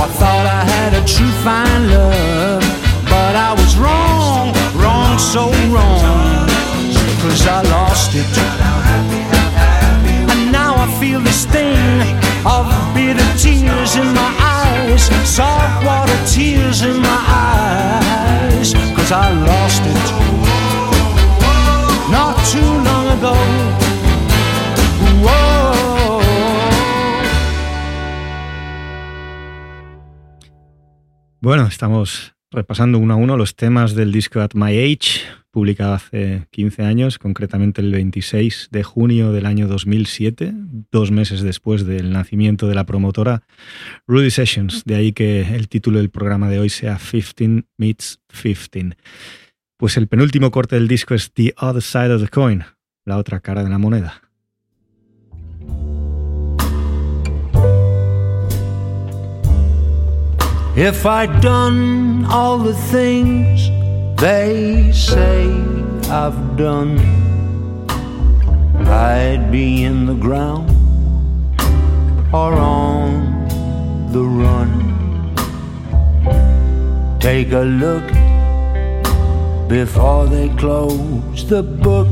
I 0.01 0.07
thought 0.07 0.45
I 0.45 0.63
had 0.63 0.93
a 0.93 1.03
true 1.05 1.33
fine 1.43 1.89
love, 1.91 2.63
but 3.09 3.35
I 3.35 3.53
was 3.53 3.77
wrong, 3.77 4.53
wrong, 4.75 5.17
so 5.17 5.43
wrong. 5.73 6.47
Cause 7.21 7.45
I 7.47 7.61
lost 7.75 8.11
it. 8.15 8.31
And 10.31 10.51
now 10.51 10.75
I 10.75 10.87
feel 10.99 11.19
this 11.19 11.45
thing 11.45 12.01
of 12.45 12.65
bitter 12.93 13.29
tears 13.37 13.95
in 13.95 14.13
my 14.13 14.31
eyes, 14.39 15.03
salt 15.27 15.83
water 15.83 16.19
tears 16.25 16.81
in 16.83 17.01
my 17.01 17.21
eyes. 17.27 18.73
Cause 18.95 19.11
I 19.11 19.27
lost 19.51 19.83
it. 19.93 20.05
Not 22.11 22.35
too 22.53 22.71
long 22.89 23.05
ago. 23.17 23.35
Whoa. 25.25 25.59
Bueno, 31.41 31.67
estamos 31.67 32.33
repasando 32.51 32.97
uno 32.97 33.13
a 33.13 33.17
uno 33.17 33.37
los 33.37 33.55
temas 33.55 33.93
del 33.95 34.11
disco 34.11 34.41
At 34.41 34.53
My 34.53 34.77
Age, 34.77 35.21
publicado 35.51 35.93
hace 35.93 36.47
15 36.51 36.83
años, 36.83 37.19
concretamente 37.19 37.81
el 37.81 37.91
26 37.91 38.69
de 38.71 38.83
junio 38.83 39.31
del 39.31 39.45
año 39.45 39.67
2007, 39.67 40.53
dos 40.91 41.11
meses 41.11 41.41
después 41.41 41.85
del 41.85 42.11
nacimiento 42.11 42.67
de 42.67 42.75
la 42.75 42.85
promotora 42.85 43.43
Rudy 44.07 44.31
Sessions. 44.31 44.83
De 44.85 44.95
ahí 44.95 45.13
que 45.13 45.41
el 45.41 45.69
título 45.69 45.99
del 45.99 46.09
programa 46.09 46.49
de 46.49 46.59
hoy 46.59 46.69
sea 46.69 46.97
15 46.97 47.65
Meets 47.77 48.19
15. 48.41 48.97
Pues 49.77 49.97
el 49.97 50.07
penúltimo 50.07 50.51
corte 50.51 50.75
del 50.75 50.87
disco 50.87 51.13
es 51.13 51.31
The 51.33 51.53
Other 51.59 51.81
Side 51.81 52.13
of 52.13 52.21
the 52.21 52.29
Coin, 52.29 52.63
la 53.05 53.17
otra 53.17 53.39
cara 53.39 53.63
de 53.63 53.69
la 53.69 53.77
moneda. 53.77 54.28
If 60.81 61.05
I'd 61.05 61.41
done 61.41 62.23
all 62.23 62.57
the 62.57 62.73
things 62.73 63.67
they 64.17 64.93
say 64.93 65.43
I've 66.09 66.55
done, 66.55 66.97
I'd 68.87 69.51
be 69.51 69.83
in 69.83 70.05
the 70.05 70.13
ground 70.13 70.71
or 72.33 72.53
on 72.53 73.11
the 74.13 74.23
run. 74.23 74.71
Take 77.19 77.51
a 77.51 77.65
look 77.83 78.07
before 79.67 80.27
they 80.27 80.47
close 80.55 81.45
the 81.49 81.61
book. 81.61 82.07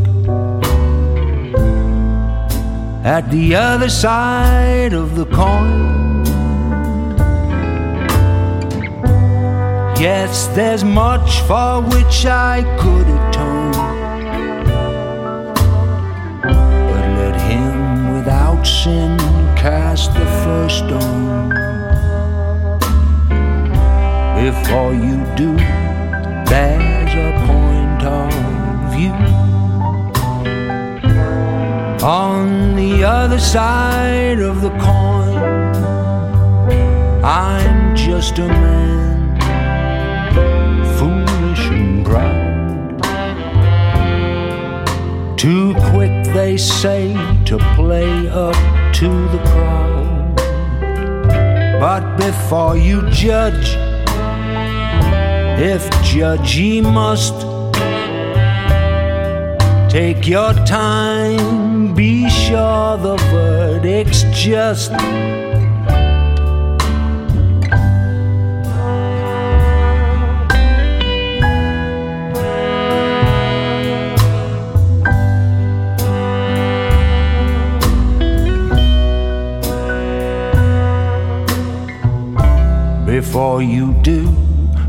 At 3.06 3.32
the 3.32 3.56
other 3.56 3.88
side 3.88 4.92
of 4.92 5.16
the 5.16 5.26
coin 5.28 6.07
Yes, 10.00 10.46
there's 10.54 10.84
much 10.84 11.42
for 11.42 11.82
which 11.82 12.28
I 12.28 12.62
could 12.80 13.08
atone. 13.18 13.72
But 16.44 17.08
let 17.18 17.42
him 17.42 18.14
without 18.14 18.62
sin 18.64 19.18
cast 19.56 20.14
the 20.14 20.28
first 20.44 20.78
stone. 20.78 21.50
Before 24.46 24.94
you 24.94 25.18
do, 25.36 25.58
there's 26.46 27.14
a 27.28 27.32
point 27.50 28.04
of 28.20 28.30
view. 28.94 29.18
On 32.06 32.76
the 32.76 33.04
other 33.04 33.40
side 33.40 34.40
of 34.40 34.62
the 34.62 34.70
coin, 34.78 35.38
I'm 37.24 37.96
just 37.96 38.38
a 38.38 38.48
man, 38.48 38.97
proud. 42.08 42.98
Too 45.38 45.74
quick, 45.92 46.16
they 46.34 46.58
say, 46.58 47.14
to 47.46 47.58
play 47.76 48.30
up 48.30 48.56
to 48.96 49.10
the 49.34 49.42
crowd. 49.52 50.36
But 51.80 52.18
before 52.18 52.76
you 52.78 53.08
judge, 53.12 53.76
if 55.60 55.84
judge 56.02 56.58
ye 56.58 56.82
must, 56.82 57.38
take 59.92 60.28
your 60.28 60.54
time, 60.66 61.94
be 61.94 62.30
sure 62.30 62.98
the 62.98 63.18
verdict's 63.32 64.24
just. 64.34 64.92
Before 83.22 83.64
you 83.64 83.96
do, 84.04 84.30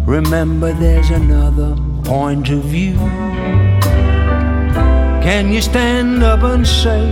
remember 0.04 0.74
there's 0.74 1.08
another 1.08 1.74
point 2.04 2.50
of 2.50 2.62
view. 2.64 2.98
Can 5.24 5.50
you 5.50 5.62
stand 5.62 6.22
up 6.22 6.42
and 6.42 6.66
say, 6.66 7.08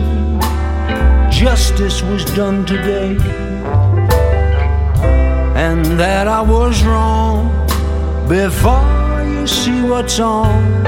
justice 1.30 2.02
was 2.02 2.22
done 2.34 2.66
today? 2.66 3.16
And 5.56 5.86
that 5.98 6.28
I 6.28 6.42
was 6.42 6.84
wrong 6.84 7.48
before 8.28 9.24
you 9.24 9.46
see 9.46 9.80
what's 9.84 10.20
on 10.20 10.82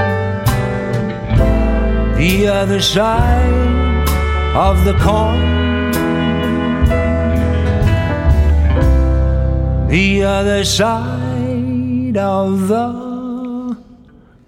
the 2.17 2.47
other 2.47 2.81
side 2.81 4.07
of 4.55 4.85
the 4.85 4.93
coin. 4.99 5.68
The 9.89 10.23
other 10.23 10.63
side 10.63 12.15
of 12.15 12.67
the 12.67 13.75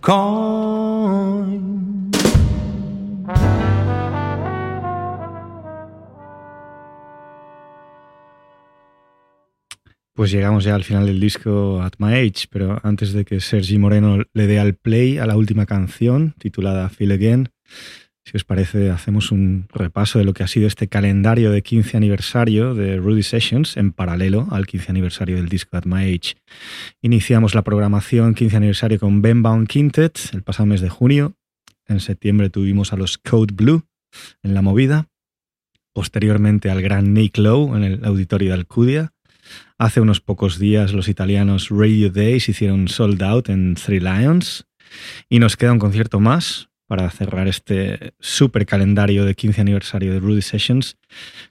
coin. 0.02 1.72
Pues 10.14 10.30
llegamos 10.30 10.64
ya 10.66 10.76
al 10.76 10.84
final 10.84 11.08
del 11.08 11.20
disco 11.20 11.82
At 11.82 11.94
My 11.98 12.14
Age, 12.14 12.46
pero 12.52 12.80
antes 12.84 13.12
de 13.14 13.26
que 13.26 13.40
Sergi 13.40 13.80
Moreno 13.80 14.24
le 14.34 14.46
dé 14.46 14.60
al 14.60 14.76
play 14.76 15.18
a 15.18 15.26
la 15.26 15.36
última 15.36 15.66
canción, 15.66 16.36
titulada 16.38 16.90
Feel 16.90 17.14
Again, 17.14 17.50
si 18.24 18.38
os 18.38 18.44
parece, 18.44 18.92
hacemos 18.92 19.32
un 19.32 19.68
repaso 19.74 20.20
de 20.20 20.26
lo 20.26 20.34
que 20.34 20.44
ha 20.44 20.48
sido 20.48 20.68
este 20.68 20.88
calendario 20.88 21.52
de 21.52 21.64
15 21.64 21.98
aniversario 21.98 22.76
de 22.76 22.98
Rudy 22.98 23.24
Sessions 23.24 23.78
en 23.78 23.92
paralelo 23.92 24.48
al 24.52 24.68
15 24.68 24.92
aniversario 24.92 25.38
del 25.38 25.50
disco 25.50 25.76
At 25.76 25.86
My 25.86 26.04
Age. 26.04 26.36
Iniciamos 27.02 27.56
la 27.56 27.64
programación 27.64 28.36
15 28.36 28.58
aniversario 28.58 29.00
con 29.00 29.22
Ben 29.24 29.42
Bound 29.42 29.68
Quintet 29.68 30.20
el 30.34 30.44
pasado 30.44 30.68
mes 30.68 30.82
de 30.82 30.90
junio. 30.90 31.34
En 31.88 32.00
septiembre 32.00 32.52
tuvimos 32.52 32.94
a 32.94 32.96
los 32.96 33.18
Code 33.18 33.54
Blue 33.56 33.84
en 34.44 34.54
la 34.54 34.62
movida. 34.62 35.08
Posteriormente 35.94 36.70
al 36.70 36.82
gran 36.82 37.14
Nick 37.14 37.38
Lowe 37.38 37.76
en 37.76 37.84
el 37.84 38.06
auditorio 38.06 38.50
de 38.50 38.54
Alcudia. 38.54 39.14
Hace 39.80 40.00
unos 40.00 40.22
pocos 40.22 40.60
días 40.60 40.94
los 40.94 41.10
italianos 41.10 41.70
Radio 41.70 42.12
Days 42.12 42.48
hicieron 42.48 42.88
sold 42.88 43.24
out 43.24 43.50
en 43.50 43.74
Three 43.74 44.00
Lions. 44.00 44.68
Y 45.28 45.40
nos 45.40 45.58
queda 45.58 45.72
un 45.72 45.80
concierto 45.80 46.20
más, 46.20 46.70
para 46.92 47.10
cerrar 47.10 47.48
este 47.48 48.16
super 48.20 48.66
calendario 48.66 49.24
de 49.24 49.34
15 49.34 49.62
aniversario 49.62 50.12
de 50.12 50.20
Rudy 50.20 50.42
Sessions 50.42 50.98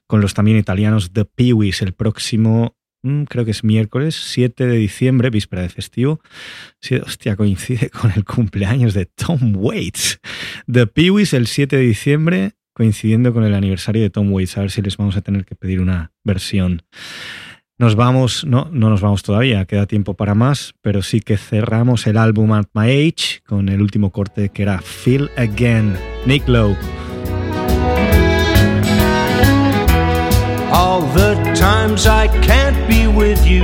con 0.05 0.21
los 0.21 0.35
también 0.35 0.55
italianos 0.55 1.13
The 1.13 1.25
Peewees 1.25 1.81
el 1.81 1.93
próximo, 1.93 2.77
mm, 3.01 3.23
creo 3.23 3.43
que 3.43 3.49
es 3.49 3.63
miércoles 3.63 4.13
7 4.13 4.67
de 4.67 4.77
diciembre, 4.77 5.31
víspera 5.31 5.63
de 5.63 5.69
festivo. 5.69 6.21
Hostia, 7.03 7.35
coincide 7.35 7.89
con 7.89 8.11
el 8.15 8.23
cumpleaños 8.23 8.93
de 8.93 9.07
Tom 9.07 9.55
Waits. 9.55 10.19
The 10.71 10.85
Peewees 10.85 11.33
el 11.33 11.47
7 11.47 11.75
de 11.75 11.81
diciembre, 11.81 12.51
coincidiendo 12.75 13.33
con 13.33 13.43
el 13.43 13.55
aniversario 13.55 14.03
de 14.03 14.11
Tom 14.11 14.31
Waits. 14.31 14.59
A 14.59 14.61
ver 14.61 14.69
si 14.69 14.83
les 14.83 14.95
vamos 14.95 15.17
a 15.17 15.21
tener 15.21 15.45
que 15.45 15.55
pedir 15.55 15.81
una 15.81 16.11
versión. 16.23 16.83
Nos 17.81 17.95
vamos, 17.95 18.45
no, 18.45 18.67
no 18.71 18.91
nos 18.91 19.01
vamos 19.01 19.23
todavía, 19.23 19.65
queda 19.65 19.87
tiempo 19.87 20.13
para 20.13 20.35
más, 20.35 20.75
pero 20.83 21.01
sí 21.01 21.19
que 21.19 21.35
cerramos 21.35 22.05
el 22.05 22.17
álbum 22.17 22.53
At 22.53 22.67
My 22.75 22.91
Age 22.91 23.41
con 23.43 23.69
el 23.69 23.81
último 23.81 24.11
corte 24.11 24.49
que 24.49 24.61
era 24.61 24.79
Feel 24.83 25.31
Again, 25.35 25.97
Nick 26.27 26.47
Lowe. 26.47 26.77
All 30.71 31.01
the 31.15 31.33
times 31.55 32.05
I 32.05 32.27
can't 32.45 32.77
be 32.87 33.07
with 33.07 33.43
you, 33.47 33.63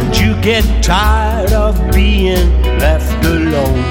and 0.00 0.16
you 0.16 0.34
get 0.40 0.64
tired 0.82 1.52
of 1.52 1.78
being 1.92 2.50
left 2.78 3.22
alone. 3.22 3.84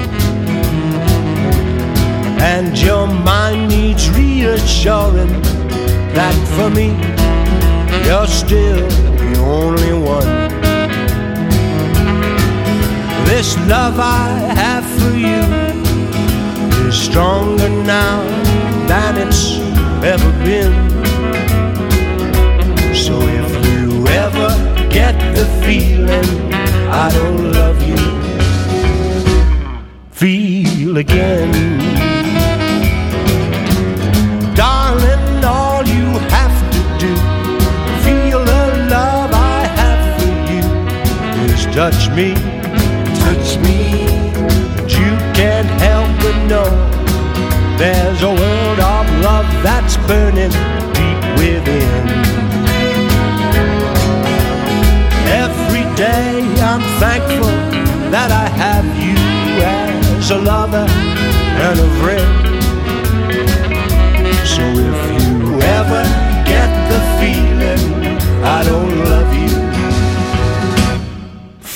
And 2.40 2.76
your 2.76 3.06
mind 3.06 3.68
needs 3.68 4.10
reassuring 4.10 5.40
that 6.14 6.34
for 6.56 6.68
me 6.68 7.27
you're 8.08 8.26
still 8.26 8.88
the 9.22 9.38
only 9.38 9.92
one. 9.92 10.30
This 13.26 13.54
love 13.68 14.00
I 14.00 14.28
have 14.62 14.86
for 14.98 15.14
you 15.14 15.42
is 16.88 16.98
stronger 16.98 17.68
now 17.68 18.22
than 18.86 19.18
it's 19.18 19.58
ever 20.12 20.30
been. 20.42 20.74
So 22.94 23.14
if 23.40 23.50
you 23.66 24.06
ever 24.24 24.50
get 24.88 25.14
the 25.36 25.44
feeling 25.66 26.30
I 26.90 27.10
don't 27.12 27.52
love 27.52 27.78
you, 27.90 28.00
feel 30.12 30.96
again. 30.96 32.07
Touch 41.78 42.10
me, 42.10 42.34
touch 43.22 43.56
me. 43.58 44.02
But 44.74 44.90
you 44.98 45.12
can't 45.38 45.70
help 45.86 46.10
but 46.18 46.36
know 46.50 46.70
there's 47.78 48.20
a 48.22 48.32
world 48.40 48.80
of 48.80 49.06
love 49.22 49.46
that's 49.62 49.96
burning 50.08 50.50
deep 50.98 51.22
within. 51.38 52.08
Every 55.44 55.84
day 55.94 56.42
I'm 56.68 56.82
thankful 56.98 57.54
that 58.10 58.30
I 58.32 58.46
have 58.64 58.86
you 59.06 59.16
as 59.62 60.32
a 60.32 60.38
lover 60.38 60.86
and 61.66 61.78
a 61.78 61.90
friend. 62.00 62.34
So 64.52 64.64
if 64.88 65.00
you 65.14 65.60
ever 65.78 66.02
get 66.52 66.70
the 66.90 67.00
feeling 67.20 68.18
I 68.42 68.64
don't 68.64 68.98
love 69.04 69.32
you 69.32 69.67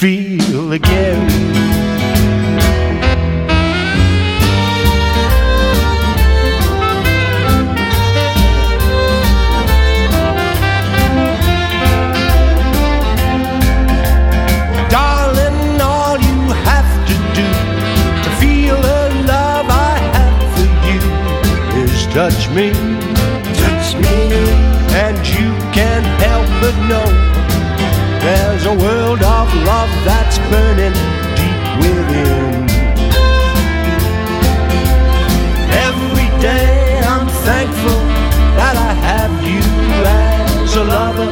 feel 0.02 0.72
again. 0.72 1.71
Love 29.64 29.90
that's 30.04 30.38
burning 30.50 30.94
deep 31.36 31.62
within. 31.80 32.68
Every 35.88 36.28
day 36.40 37.00
I'm 37.04 37.28
thankful 37.48 38.00
that 38.58 38.74
I 38.76 38.92
have 39.10 39.32
you 39.44 39.62
as 40.04 40.76
a 40.76 40.84
lover 40.84 41.30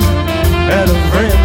and 0.76 0.90
a 0.90 0.98
friend. 1.10 1.40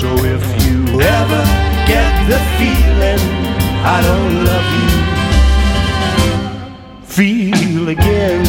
So 0.00 0.08
if 0.24 0.44
you 0.64 1.00
ever 1.00 1.42
get 1.86 2.12
the 2.28 2.40
feeling 2.58 3.22
I 3.82 3.98
don't 4.08 4.34
love 4.50 4.68
you, 4.80 4.90
feel 7.04 7.88
again. 7.88 8.44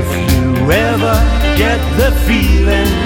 If 0.00 0.08
you 0.32 0.70
ever 0.70 1.16
get 1.56 1.80
the 1.96 2.10
feeling 2.26 3.03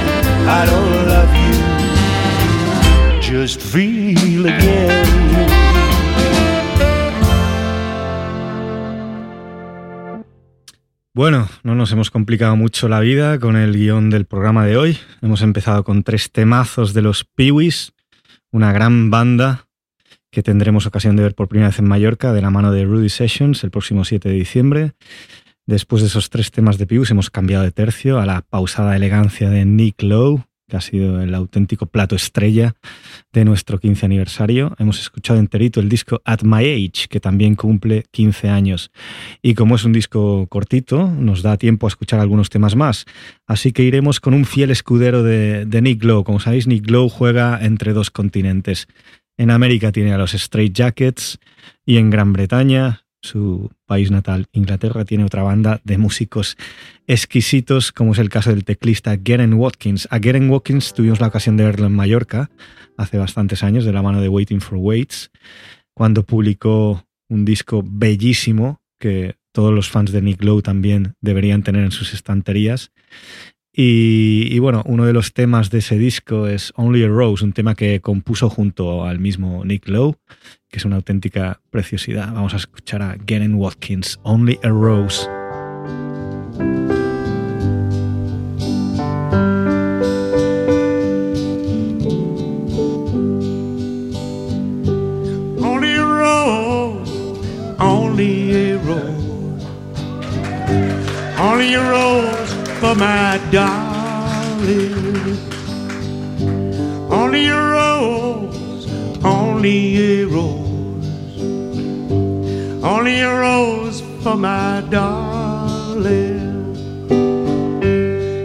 Bueno, 11.13 11.49
no 11.65 11.75
nos 11.75 11.93
hemos 11.93 12.11
complicado 12.11 12.57
mucho 12.57 12.89
la 12.89 13.01
vida 13.01 13.39
con 13.39 13.57
el 13.57 13.75
guion 13.75 14.09
del 14.09 14.25
programa 14.25 14.65
de 14.65 14.77
hoy. 14.77 14.99
Hemos 15.21 15.43
empezado 15.43 15.85
con 15.85 16.03
tres 16.03 16.33
temazos 16.33 16.95
de 16.95 17.03
los 17.03 17.25
Peewees, 17.25 17.93
una 18.51 18.73
gran 18.73 19.11
banda 19.11 19.67
que 20.31 20.43
tendremos 20.43 20.87
ocasión 20.87 21.17
de 21.17 21.25
ver 21.25 21.35
por 21.35 21.49
primera 21.49 21.69
vez 21.69 21.79
en 21.79 21.89
Mallorca 21.89 22.33
de 22.33 22.41
la 22.41 22.51
mano 22.51 22.73
de 22.73 22.85
Rudy 22.85 23.09
Sessions 23.09 23.65
el 23.65 23.71
próximo 23.71 24.05
7 24.05 24.29
de 24.29 24.35
diciembre. 24.35 24.93
Después 25.69 26.01
de 26.01 26.09
esos 26.09 26.31
tres 26.31 26.51
temas 26.51 26.79
de 26.79 26.87
Peewees 26.87 27.11
hemos 27.11 27.29
cambiado 27.29 27.63
de 27.63 27.73
tercio 27.73 28.19
a 28.19 28.25
la 28.25 28.41
pausada 28.41 28.97
elegancia 28.97 29.51
de 29.51 29.67
Nick 29.67 30.03
Lowe, 30.03 30.47
que 30.67 30.79
ha 30.79 30.81
sido 30.81 31.21
el 31.21 31.35
auténtico 31.35 31.85
plato 31.85 32.17
estrella 32.17 32.75
de 33.35 33.45
nuestro 33.45 33.79
15 33.79 34.07
aniversario. 34.07 34.75
Hemos 34.79 34.99
escuchado 34.99 35.39
enterito 35.39 35.81
el 35.81 35.91
disco 35.91 36.23
At 36.25 36.41
My 36.43 36.65
Age, 36.65 37.09
que 37.11 37.21
también 37.21 37.55
cumple 37.55 38.07
15 38.13 38.49
años. 38.49 38.91
Y 39.43 39.53
como 39.53 39.77
es 39.77 39.85
un 39.85 39.93
disco 39.93 40.47
cortito, 40.47 41.07
nos 41.07 41.43
da 41.43 41.59
tiempo 41.59 41.87
a 41.87 41.89
escuchar 41.89 42.19
algunos 42.19 42.49
temas 42.49 42.75
más. 42.75 43.05
Así 43.47 43.73
que 43.73 43.83
iremos 43.83 44.21
con 44.21 44.33
un 44.33 44.47
fiel 44.47 44.71
escudero 44.71 45.23
de, 45.23 45.67
Nick 45.83 46.03
Lowe. 46.03 46.25
Como 46.25 46.41
sabéis, 46.41 46.67
Nick 46.67 46.89
Lowe 46.89 47.11
juega 47.11 47.63
entre 47.63 47.93
dos 47.93 48.11
continentes. 48.11 48.89
En 49.37 49.51
América 49.51 49.93
tiene 49.93 50.15
a 50.15 50.19
los 50.19 50.33
Straight 50.33 50.73
Jackets 50.73 51.39
y 51.85 51.99
en 51.99 52.09
Gran 52.09 52.33
Bretaña 52.33 53.05
su 53.23 53.71
país 53.87 54.11
natal, 54.11 54.47
Inglaterra, 54.53 55.05
tiene 55.05 55.25
otra 55.25 55.43
banda 55.43 55.81
de 55.85 55.99
músicos 55.99 56.57
exquisitos, 57.07 57.93
como 57.93 58.13
es 58.13 58.19
el 58.19 58.29
caso 58.29 58.51
del 58.51 58.65
teclista 58.65 59.17
Garen 59.17 59.55
Watkins. 59.55 60.09
A 60.11 60.19
Garen 60.19 60.51
Watkins 60.51 60.95
tuvimos 60.95 61.21
la 61.21 61.29
ocasión 61.29 61.57
de 61.57 61.65
verlo 61.65 61.87
en 61.87 61.95
Mallorca 61.95 62.51
hace 62.97 63.19
bastantes 63.19 63.63
años, 63.63 63.85
de 63.85 63.93
la 63.93 64.03
mano 64.03 64.21
de 64.21 64.29
Waiting 64.29 64.61
for 64.61 64.79
Waits, 64.79 65.31
cuando 65.95 66.25
publicó 66.25 67.05
un 67.29 67.45
disco 67.45 67.83
bellísimo 67.85 68.81
que 68.99 69.37
todos 69.53 69.75
los 69.75 69.91
fans 69.91 70.13
de 70.13 70.23
Nick 70.23 70.43
Lowe 70.43 70.63
también 70.63 71.15
deberían 71.21 71.63
tener 71.63 71.85
en 71.85 71.91
sus 71.91 72.15
estanterías. 72.15 72.93
Y, 73.73 74.59
bueno, 74.59 74.83
uno 74.87 75.07
de 75.07 75.13
los 75.13 75.33
temas 75.33 75.71
de 75.71 75.79
ese 75.79 75.99
disco 75.99 76.49
es 76.49 76.73
Only 76.77 77.05
a 77.05 77.09
Rose, 77.09 77.45
un 77.45 77.53
tema 77.53 77.77
que 77.77 78.01
compuso 78.01 78.51
junto 78.51 79.05
al 79.05 79.21
mismo 79.21 79.65
Nick 79.65 79.89
Lowe 79.89 80.17
que 80.71 80.79
es 80.79 80.85
una 80.85 80.97
auténtica 80.97 81.61
preciosidad. 81.71 82.33
Vamos 82.33 82.55
a 82.55 82.59
escuchar 82.59 83.03
a 83.03 83.17
Garen 83.19 83.55
Watkins, 83.55 84.19
Only 84.23 84.59
a 84.63 84.69
Rose. 84.69 85.27
Only 95.61 95.95
a 95.95 96.05
rose, 96.05 97.41
only 97.79 98.73
a 98.73 98.79
rose, 98.79 99.67
only 101.39 101.75
a 101.75 101.91
rose 101.91 102.38
for 102.81 102.95
my 102.95 103.41
darling. 103.51 105.37
Only 107.11 107.47
a 107.47 107.61
rose, 107.61 108.87
only 109.25 110.21
a 110.21 110.25
rose. 110.27 111.41
Only 112.85 113.21
a 113.21 113.35
rose 113.41 114.01
for 114.23 114.37
my 114.37 114.85
darling. 114.91 116.77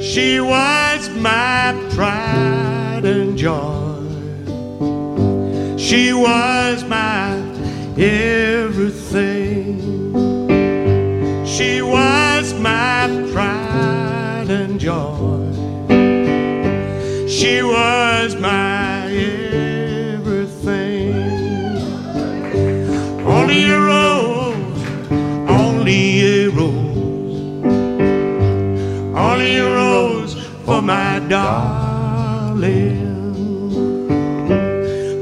She 0.02 0.40
was 0.40 1.10
my 1.10 1.76
pride 1.92 3.06
and 3.06 3.38
joy. 3.38 4.02
She 5.78 6.12
was 6.12 6.84
my 6.86 7.36
everything. 7.98 9.78
She 11.46 11.84
was 11.84 12.54
my 12.56 13.30
pride 13.32 13.53
joy. 14.84 15.48
She 17.26 17.64
was 17.64 18.36
my 18.36 19.08
everything. 20.12 21.14
Only 23.26 23.64
a 23.72 23.80
rose, 23.80 24.84
only 25.48 26.02
a 26.22 26.50
rose, 26.50 27.64
only 29.16 29.56
a 29.56 29.68
rose 29.80 30.34
for 30.66 30.82
my 30.82 31.20
darling. 31.30 33.02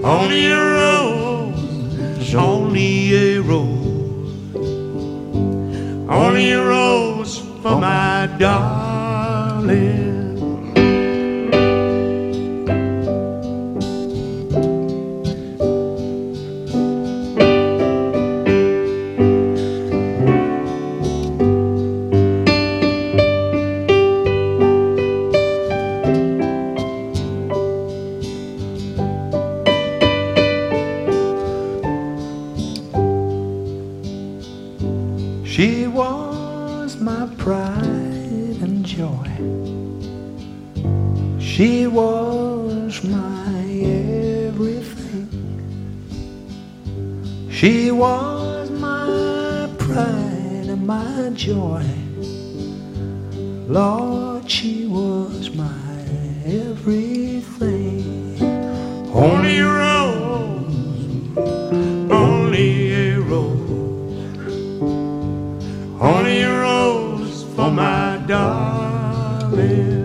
Only 0.03 0.45
a 0.47 0.57
rose, 0.79 2.33
only 2.33 3.13
a 3.13 3.39
rose, 3.41 4.55
only 6.09 6.51
a 6.51 6.65
rose 6.65 7.37
for 7.61 7.79
my 7.79 8.27
darling. 8.39 8.70
Joy. 51.41 51.83
Lord, 53.67 54.47
she 54.47 54.85
was 54.85 55.49
my 55.55 55.73
everything. 56.45 58.05
Only 59.11 59.57
a 59.57 59.65
rose, 59.65 61.35
only 62.11 62.93
a 62.93 63.19
rose, 63.21 64.37
only 65.99 66.41
a 66.43 66.59
rose 66.61 67.43
for 67.55 67.71
my 67.71 68.23
darling. 68.27 70.00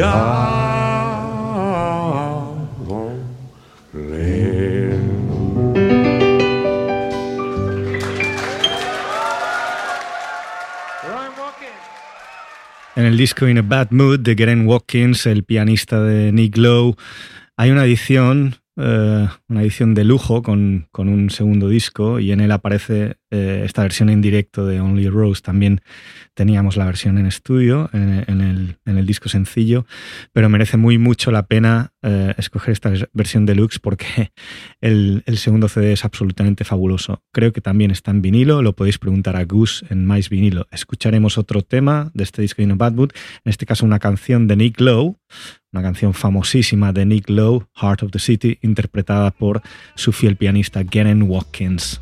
En 0.00 0.04
el 12.94 13.16
disco 13.16 13.48
In 13.48 13.58
a 13.58 13.62
Bad 13.62 13.88
Mood 13.90 14.20
de 14.20 14.36
Garen 14.36 14.68
Watkins, 14.68 15.26
el 15.26 15.42
pianista 15.42 16.00
de 16.00 16.30
Nick 16.30 16.56
Lowe, 16.56 16.94
hay 17.56 17.72
una 17.72 17.84
edición, 17.84 18.54
eh, 18.76 19.26
una 19.48 19.62
edición 19.62 19.94
de 19.94 20.04
lujo 20.04 20.44
con, 20.44 20.86
con 20.92 21.08
un 21.08 21.28
segundo 21.30 21.68
disco 21.68 22.20
y 22.20 22.30
en 22.30 22.40
él 22.40 22.52
aparece 22.52 23.16
eh, 23.30 23.62
esta 23.64 23.82
versión 23.82 24.08
en 24.08 24.22
directo 24.22 24.64
de 24.66 24.80
Only 24.80 25.08
Rose 25.08 25.42
también 25.42 25.82
teníamos 26.32 26.76
la 26.76 26.86
versión 26.86 27.18
en 27.18 27.26
estudio, 27.26 27.90
en, 27.92 28.76
el, 28.86 29.06
disco 29.06 29.28
sencillo, 29.28 29.86
pero 30.32 30.48
merece 30.48 30.76
muy 30.76 30.98
mucho 30.98 31.30
la 31.30 31.46
pena 31.46 31.92
eh, 32.02 32.34
escoger 32.38 32.72
esta 32.72 32.92
versión 33.12 33.44
deluxe 33.44 33.78
porque 33.80 34.32
el, 34.80 35.22
segundo 35.36 35.68
CD 35.68 35.92
es 35.92 36.04
absolutamente 36.04 36.64
fabuloso. 36.64 37.22
Creo 37.32 37.52
que 37.52 37.60
también 37.60 37.90
está 37.90 38.10
en 38.10 38.22
vinilo, 38.22 38.62
lo 38.62 38.74
podéis 38.74 38.98
preguntar 38.98 39.36
a 39.36 39.44
Gus 39.44 39.84
en 39.90 40.06
Mais 40.06 40.30
Vinilo. 40.30 40.66
Escucharemos 40.70 41.38
otro 41.38 41.62
tema 41.62 42.10
de 42.14 42.24
este 42.24 42.42
disco 42.42 42.62
de 42.62 42.72
Bad 42.74 42.92
Mood, 42.92 43.10
en 43.44 43.50
este 43.50 43.66
caso 43.66 43.84
una 43.84 43.98
canción 43.98 44.46
de 44.46 44.56
Nick 44.56 44.80
Lowe, 44.80 45.16
una 45.72 45.82
canción 45.82 46.14
famosísima 46.14 46.92
de 46.92 47.04
Nick 47.04 47.28
Lowe, 47.28 47.66
Heart 47.74 48.04
of 48.04 48.10
the 48.10 48.18
City, 48.18 48.58
interpretada 48.62 49.30
por 49.30 49.60
su 49.96 50.12
fiel 50.12 50.36
pianista 50.36 50.82
Genen 50.88 51.22
Watkins. 51.22 52.00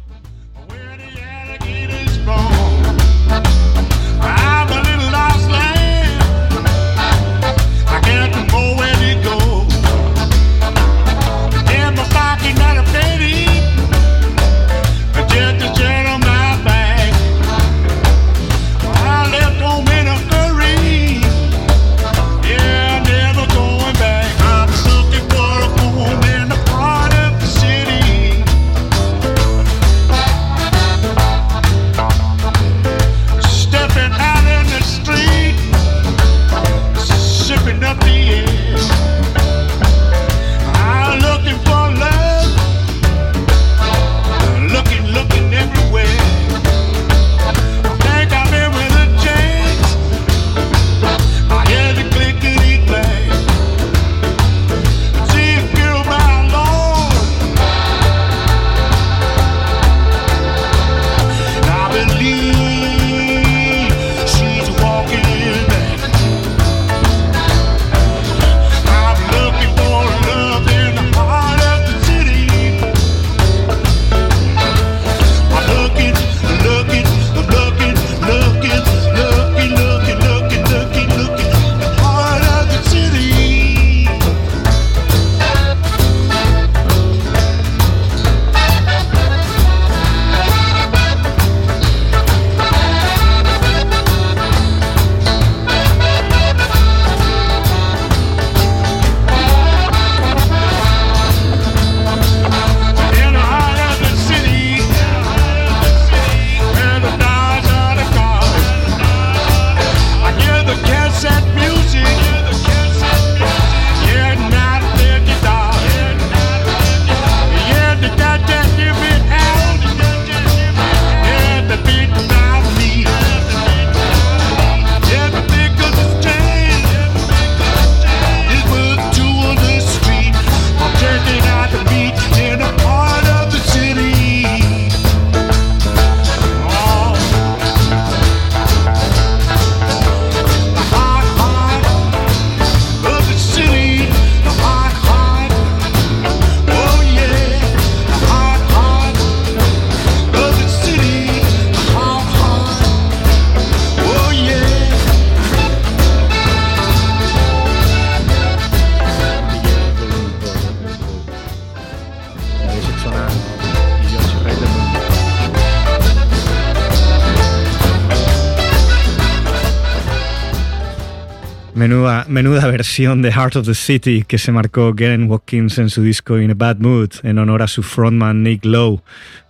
Menuda, 171.76 172.66
versión 172.68 173.20
de 173.20 173.30
Heart 173.30 173.56
of 173.56 173.66
the 173.66 173.74
City 173.74 174.24
que 174.26 174.38
se 174.38 174.50
marcó 174.50 174.94
Garen 174.94 175.30
Watkins 175.30 175.78
en 175.78 175.90
su 175.90 176.02
disco 176.02 176.40
In 176.40 176.50
a 176.50 176.54
Bad 176.54 176.78
Mood 176.78 177.10
en 177.22 177.38
honor 177.38 177.62
a 177.62 177.68
su 177.68 177.82
frontman 177.82 178.42
Nick 178.42 178.64
Lowe. 178.64 179.02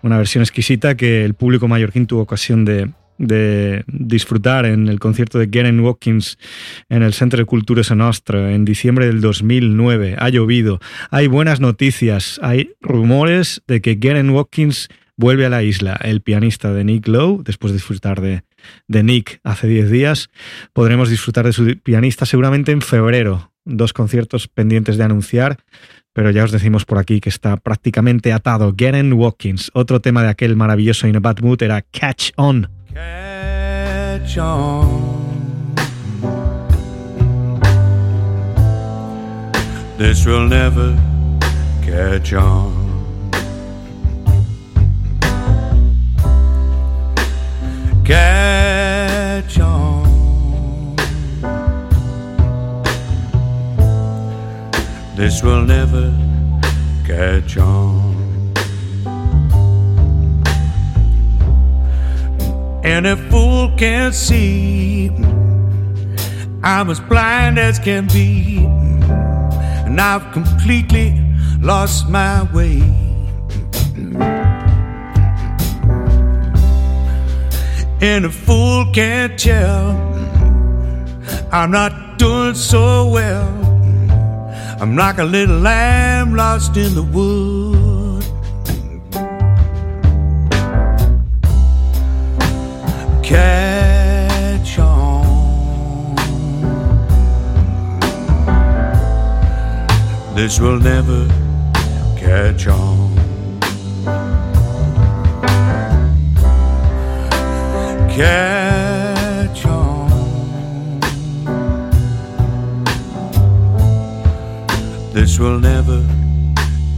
Una 0.02 0.18
versión 0.18 0.42
exquisita 0.42 0.96
que 0.96 1.24
el 1.24 1.34
público 1.34 1.68
mallorquín 1.68 2.06
tuvo 2.06 2.22
ocasión 2.22 2.64
de, 2.64 2.90
disfrutar 3.18 4.66
en 4.66 4.88
el 4.88 4.98
concierto 4.98 5.38
de 5.38 5.46
Garen 5.46 5.80
Watkins 5.80 6.38
en 6.88 7.02
el 7.02 7.12
Centro 7.12 7.38
de 7.38 7.44
Cultura 7.44 7.82
Nostra 7.94 8.52
en 8.52 8.64
diciembre 8.64 9.06
del 9.06 9.20
2009. 9.20 10.16
Ha 10.18 10.28
llovido, 10.28 10.80
hay 11.10 11.26
buenas 11.26 11.60
noticias, 11.60 12.40
hay 12.42 12.70
rumores 12.80 13.62
de 13.66 13.80
que 13.80 13.96
Garen 13.96 14.30
Watkins 14.30 14.88
vuelve 15.16 15.46
a 15.46 15.50
la 15.50 15.62
isla. 15.62 15.98
El 16.02 16.20
pianista 16.20 16.72
de 16.72 16.84
Nick 16.84 17.08
Lowe, 17.08 17.42
después 17.42 17.72
de 17.72 17.78
disfrutar 17.78 18.20
de 18.20 18.42
de 18.88 19.02
Nick 19.02 19.40
hace 19.44 19.66
10 19.66 19.90
días. 19.90 20.30
Podremos 20.72 21.10
disfrutar 21.10 21.46
de 21.46 21.52
su 21.52 21.78
pianista 21.82 22.26
seguramente 22.26 22.72
en 22.72 22.82
febrero. 22.82 23.52
Dos 23.64 23.92
conciertos 23.92 24.48
pendientes 24.48 24.96
de 24.96 25.04
anunciar, 25.04 25.58
pero 26.12 26.30
ya 26.30 26.44
os 26.44 26.52
decimos 26.52 26.84
por 26.84 26.98
aquí 26.98 27.20
que 27.20 27.28
está 27.28 27.56
prácticamente 27.56 28.32
atado. 28.32 28.72
Garen 28.76 29.12
Watkins, 29.12 29.70
otro 29.74 30.00
tema 30.00 30.22
de 30.22 30.28
aquel 30.28 30.56
maravilloso 30.56 31.08
In 31.08 31.16
a 31.16 31.20
Bad 31.20 31.40
Mood 31.40 31.62
era 31.62 31.82
Catch 31.82 32.30
On. 32.36 32.75
Catch 32.96 34.38
on. 34.38 35.74
This 39.98 40.24
will 40.24 40.48
never 40.48 40.96
catch 41.82 42.32
on. 42.32 42.72
catch 48.02 49.60
on. 49.60 50.96
This 55.16 55.42
will 55.42 55.66
never 55.66 56.14
catch 57.06 57.58
on. 57.58 58.15
And 62.86 63.06
a 63.06 63.16
fool 63.30 63.70
can't 63.76 64.14
see. 64.14 65.10
I'm 66.62 66.88
as 66.88 67.00
blind 67.00 67.58
as 67.58 67.78
can 67.78 68.06
be. 68.06 68.58
And 69.84 70.00
I've 70.00 70.32
completely 70.32 71.20
lost 71.60 72.08
my 72.08 72.44
way. 72.52 72.82
and 78.00 78.24
a 78.24 78.30
fool 78.30 78.86
can't 78.92 79.38
tell. 79.38 79.90
I'm 81.50 81.70
not 81.70 82.18
doing 82.18 82.54
so 82.54 83.08
well. 83.08 83.48
I'm 84.80 84.96
like 84.96 85.18
a 85.18 85.24
little 85.24 85.58
lamb 85.58 86.34
lost 86.34 86.76
in 86.76 86.94
the 86.94 87.02
wood. 87.02 87.65
This 100.36 100.60
will 100.60 100.78
never 100.78 101.26
catch 102.14 102.66
on. 102.66 103.16
Catch 108.10 109.64
on. 109.64 111.00
This 115.14 115.38
will 115.38 115.58
never 115.58 116.04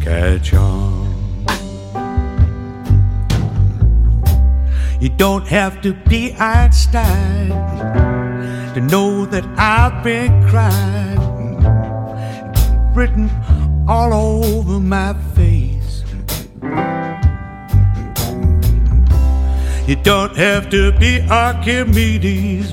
catch 0.03 0.53
on. 0.55 1.07
You 5.01 5.11
don't 5.11 5.47
have 5.47 5.81
to 5.83 5.95
be 5.95 6.35
Einstein 6.41 7.51
to 8.75 8.81
know 8.81 9.25
that 9.27 9.45
I've 9.57 10.03
been 10.03 10.43
crying, 10.49 11.08
written 12.99 13.31
all 13.87 14.13
over 14.13 14.81
my 14.81 15.15
face. 15.37 16.03
You 19.87 19.95
don't 20.03 20.37
have 20.37 20.69
to 20.71 20.91
be 20.99 21.21
Archimedes 21.31 22.73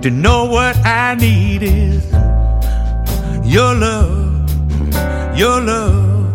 to 0.00 0.08
know 0.10 0.46
what 0.46 0.74
I 0.86 1.16
need 1.16 1.62
is 1.64 2.02
your 3.44 3.74
love, 3.74 4.48
your 5.36 5.60
love. 5.60 6.34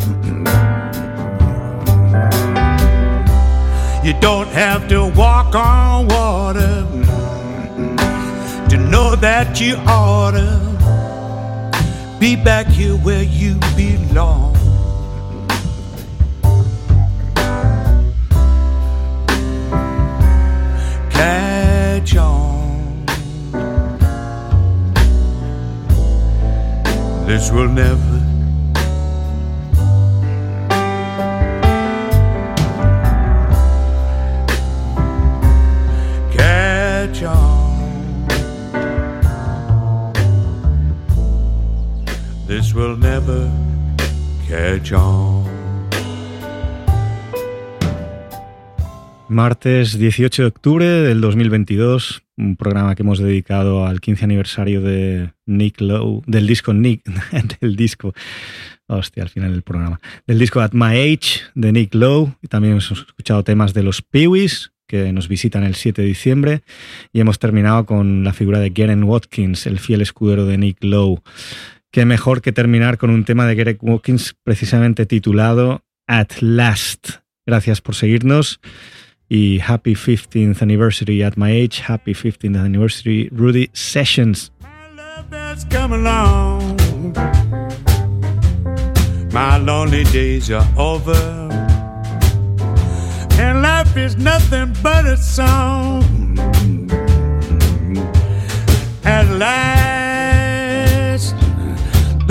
You 4.06 4.14
don't 4.20 4.50
have 4.50 4.88
to 4.90 5.08
walk 5.16 5.56
on 5.56 6.08
water 6.08 6.86
to 8.70 8.78
know 8.78 9.16
that 9.16 9.60
you 9.60 9.76
ought 9.88 10.32
to 10.32 10.61
be 12.22 12.36
back 12.36 12.68
here 12.68 12.96
where 12.98 13.24
you 13.24 13.56
belong. 13.76 14.54
Catch 21.10 22.16
on. 22.18 23.06
This 27.26 27.52
will 27.52 27.70
never 27.70 28.11
Martes 49.30 50.00
18 50.00 50.42
de 50.42 50.48
octubre 50.48 50.86
del 50.88 51.22
2022, 51.22 52.24
un 52.38 52.56
programa 52.56 52.96
que 52.96 53.04
hemos 53.04 53.20
dedicado 53.20 53.86
al 53.86 54.02
15 54.02 54.26
aniversario 54.26 54.82
de 54.82 55.32
Nick 55.46 55.80
Lowe, 55.80 56.24
del 56.26 56.48
disco 56.48 56.74
Nick, 56.74 57.04
del 57.62 57.76
disco, 57.76 58.16
hostia, 58.88 59.22
al 59.22 59.30
final 59.30 59.52
del 59.52 59.62
programa, 59.62 60.00
del 60.26 60.40
disco 60.40 60.60
At 60.60 60.74
My 60.74 60.98
Age 60.98 61.42
de 61.54 61.72
Nick 61.72 61.94
Lowe, 61.94 62.36
y 62.42 62.48
también 62.48 62.72
hemos 62.72 62.90
escuchado 62.90 63.44
temas 63.44 63.76
de 63.76 63.84
los 63.84 64.02
Peewees, 64.02 64.72
que 64.88 65.14
nos 65.14 65.28
visitan 65.28 65.64
el 65.64 65.76
7 65.76 66.02
de 66.02 66.08
diciembre, 66.08 66.62
y 67.14 67.20
hemos 67.20 67.38
terminado 67.38 67.86
con 67.86 68.24
la 68.24 68.34
figura 68.34 68.60
de 68.60 68.72
Garen 68.72 69.04
Watkins, 69.04 69.68
el 69.68 69.78
fiel 69.78 70.02
escudero 70.02 70.48
de 70.48 70.58
Nick 70.58 70.84
Lowe. 70.84 71.22
Qué 71.92 72.06
mejor 72.06 72.42
que 72.42 72.54
terminar 72.54 72.98
con 72.98 73.10
un 73.10 73.26
tema 73.26 73.46
de 73.46 73.56
Garen 73.56 73.78
Watkins 73.82 74.34
precisamente 74.44 75.06
titulado 75.06 75.84
At 76.08 76.40
Last. 76.40 77.20
Gracias 77.46 77.82
por 77.82 77.96
seguirnos 77.96 78.62
y 79.28 79.60
happy 79.60 79.96
15th 79.96 80.62
anniversary 80.62 81.22
at 81.22 81.34
my 81.36 81.52
age, 81.52 81.84
happy 81.86 82.14
15th 82.14 82.58
anniversary 82.58 83.28
Rudy 83.34 83.70
Sessions. 83.74 84.54
Lonely 89.66 90.04
days 90.06 90.50
are 90.50 90.68
over. 90.78 91.14
And 93.38 93.62
life 93.62 93.98
is 93.98 94.16
nothing 94.16 94.74
but 94.82 95.06
a 95.06 95.18
song. 95.18 96.40
At 99.04 99.28
last, 99.38 99.81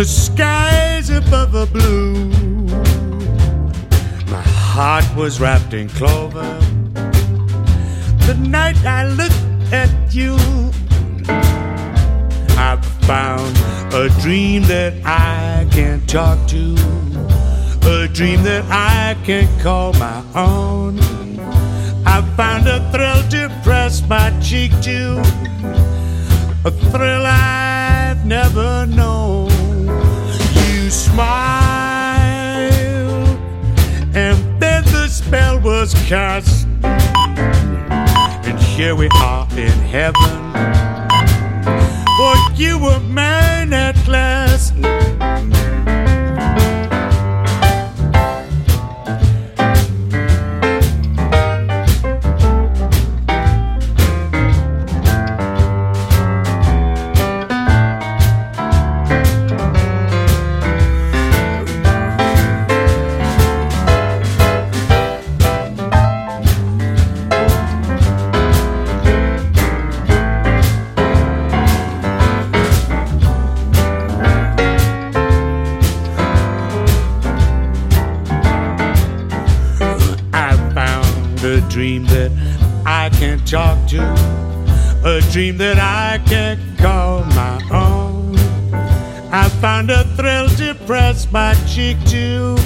the 0.01 0.07
skies 0.07 1.11
above 1.11 1.55
are 1.55 1.67
blue. 1.67 2.25
My 4.31 4.41
heart 4.41 5.05
was 5.15 5.39
wrapped 5.39 5.75
in 5.75 5.91
clover. 5.91 6.49
The 8.27 8.35
night 8.41 8.83
I 8.87 9.09
looked 9.09 9.45
at 9.75 9.91
you, 10.11 10.37
I 12.57 12.81
found 13.03 13.55
a 13.93 14.09
dream 14.23 14.63
that 14.73 14.95
I 15.05 15.69
can't 15.71 16.09
talk 16.09 16.39
to, 16.49 16.65
a 17.83 18.09
dream 18.09 18.43
that 18.45 18.65
I 18.71 19.19
can't 19.27 19.53
call 19.61 19.93
my 19.95 20.25
own. 20.35 20.99
I 22.07 22.23
found 22.39 22.67
a 22.67 22.81
thrill 22.91 23.23
to 23.35 23.55
press 23.63 24.01
my 24.09 24.31
cheek 24.41 24.73
to, 24.81 25.21
a 26.65 26.71
thrill 26.71 27.27
I've 27.27 28.25
never 28.25 28.87
known. 28.87 29.50
You 30.91 30.95
smiled, 30.95 31.23
and 34.13 34.61
then 34.61 34.83
the 34.87 35.07
spell 35.07 35.61
was 35.61 35.95
cast 36.09 36.67
and 36.83 38.59
here 38.59 38.97
we 38.97 39.09
are 39.15 39.47
in 39.53 39.71
heaven. 39.87 40.53
For 42.17 42.35
you 42.57 42.77
were 42.81 42.99
mine 42.99 43.73
at 43.73 44.09
last. 44.09 44.75
That 82.11 82.33
I 82.85 83.09
can't 83.11 83.47
talk 83.47 83.79
to, 83.89 84.03
a 85.05 85.21
dream 85.33 85.57
that 85.59 85.79
I 85.79 86.19
can 86.27 86.59
call 86.77 87.25
my 87.41 87.57
own. 87.71 88.37
I 89.33 89.49
found 89.61 89.91
a 89.91 90.03
thrill 90.17 90.49
to 90.61 90.75
press 90.87 91.31
my 91.31 91.55
cheek 91.69 91.97
to, 92.07 92.57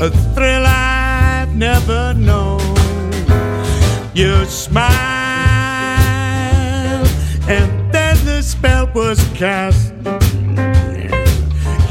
a 0.00 0.10
thrill 0.34 0.64
I've 0.66 1.54
never 1.54 2.14
known. 2.14 2.60
You 4.12 4.44
smiled, 4.46 4.90
and 7.48 7.92
then 7.92 8.16
the 8.24 8.42
spell 8.42 8.90
was 8.92 9.22
cast. 9.34 9.92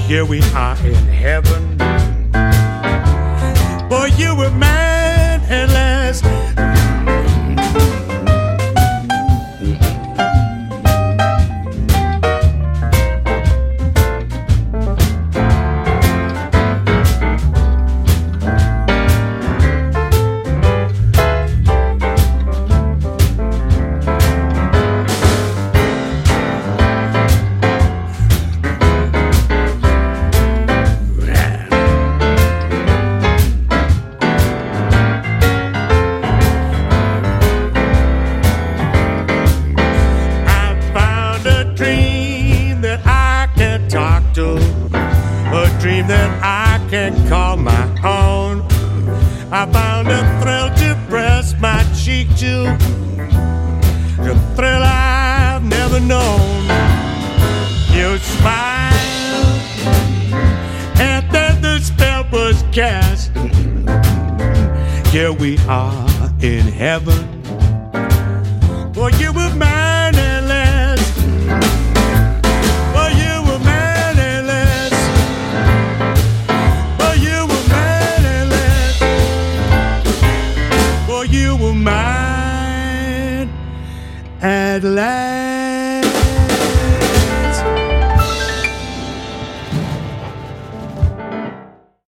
Here 0.05 0.25
we 0.25 0.41
are 0.53 0.77
in 0.85 1.05
heaven. 1.07 1.77
Boy, 3.87 4.09
you 4.17 4.35
were 4.35 4.51
mad 4.51 4.78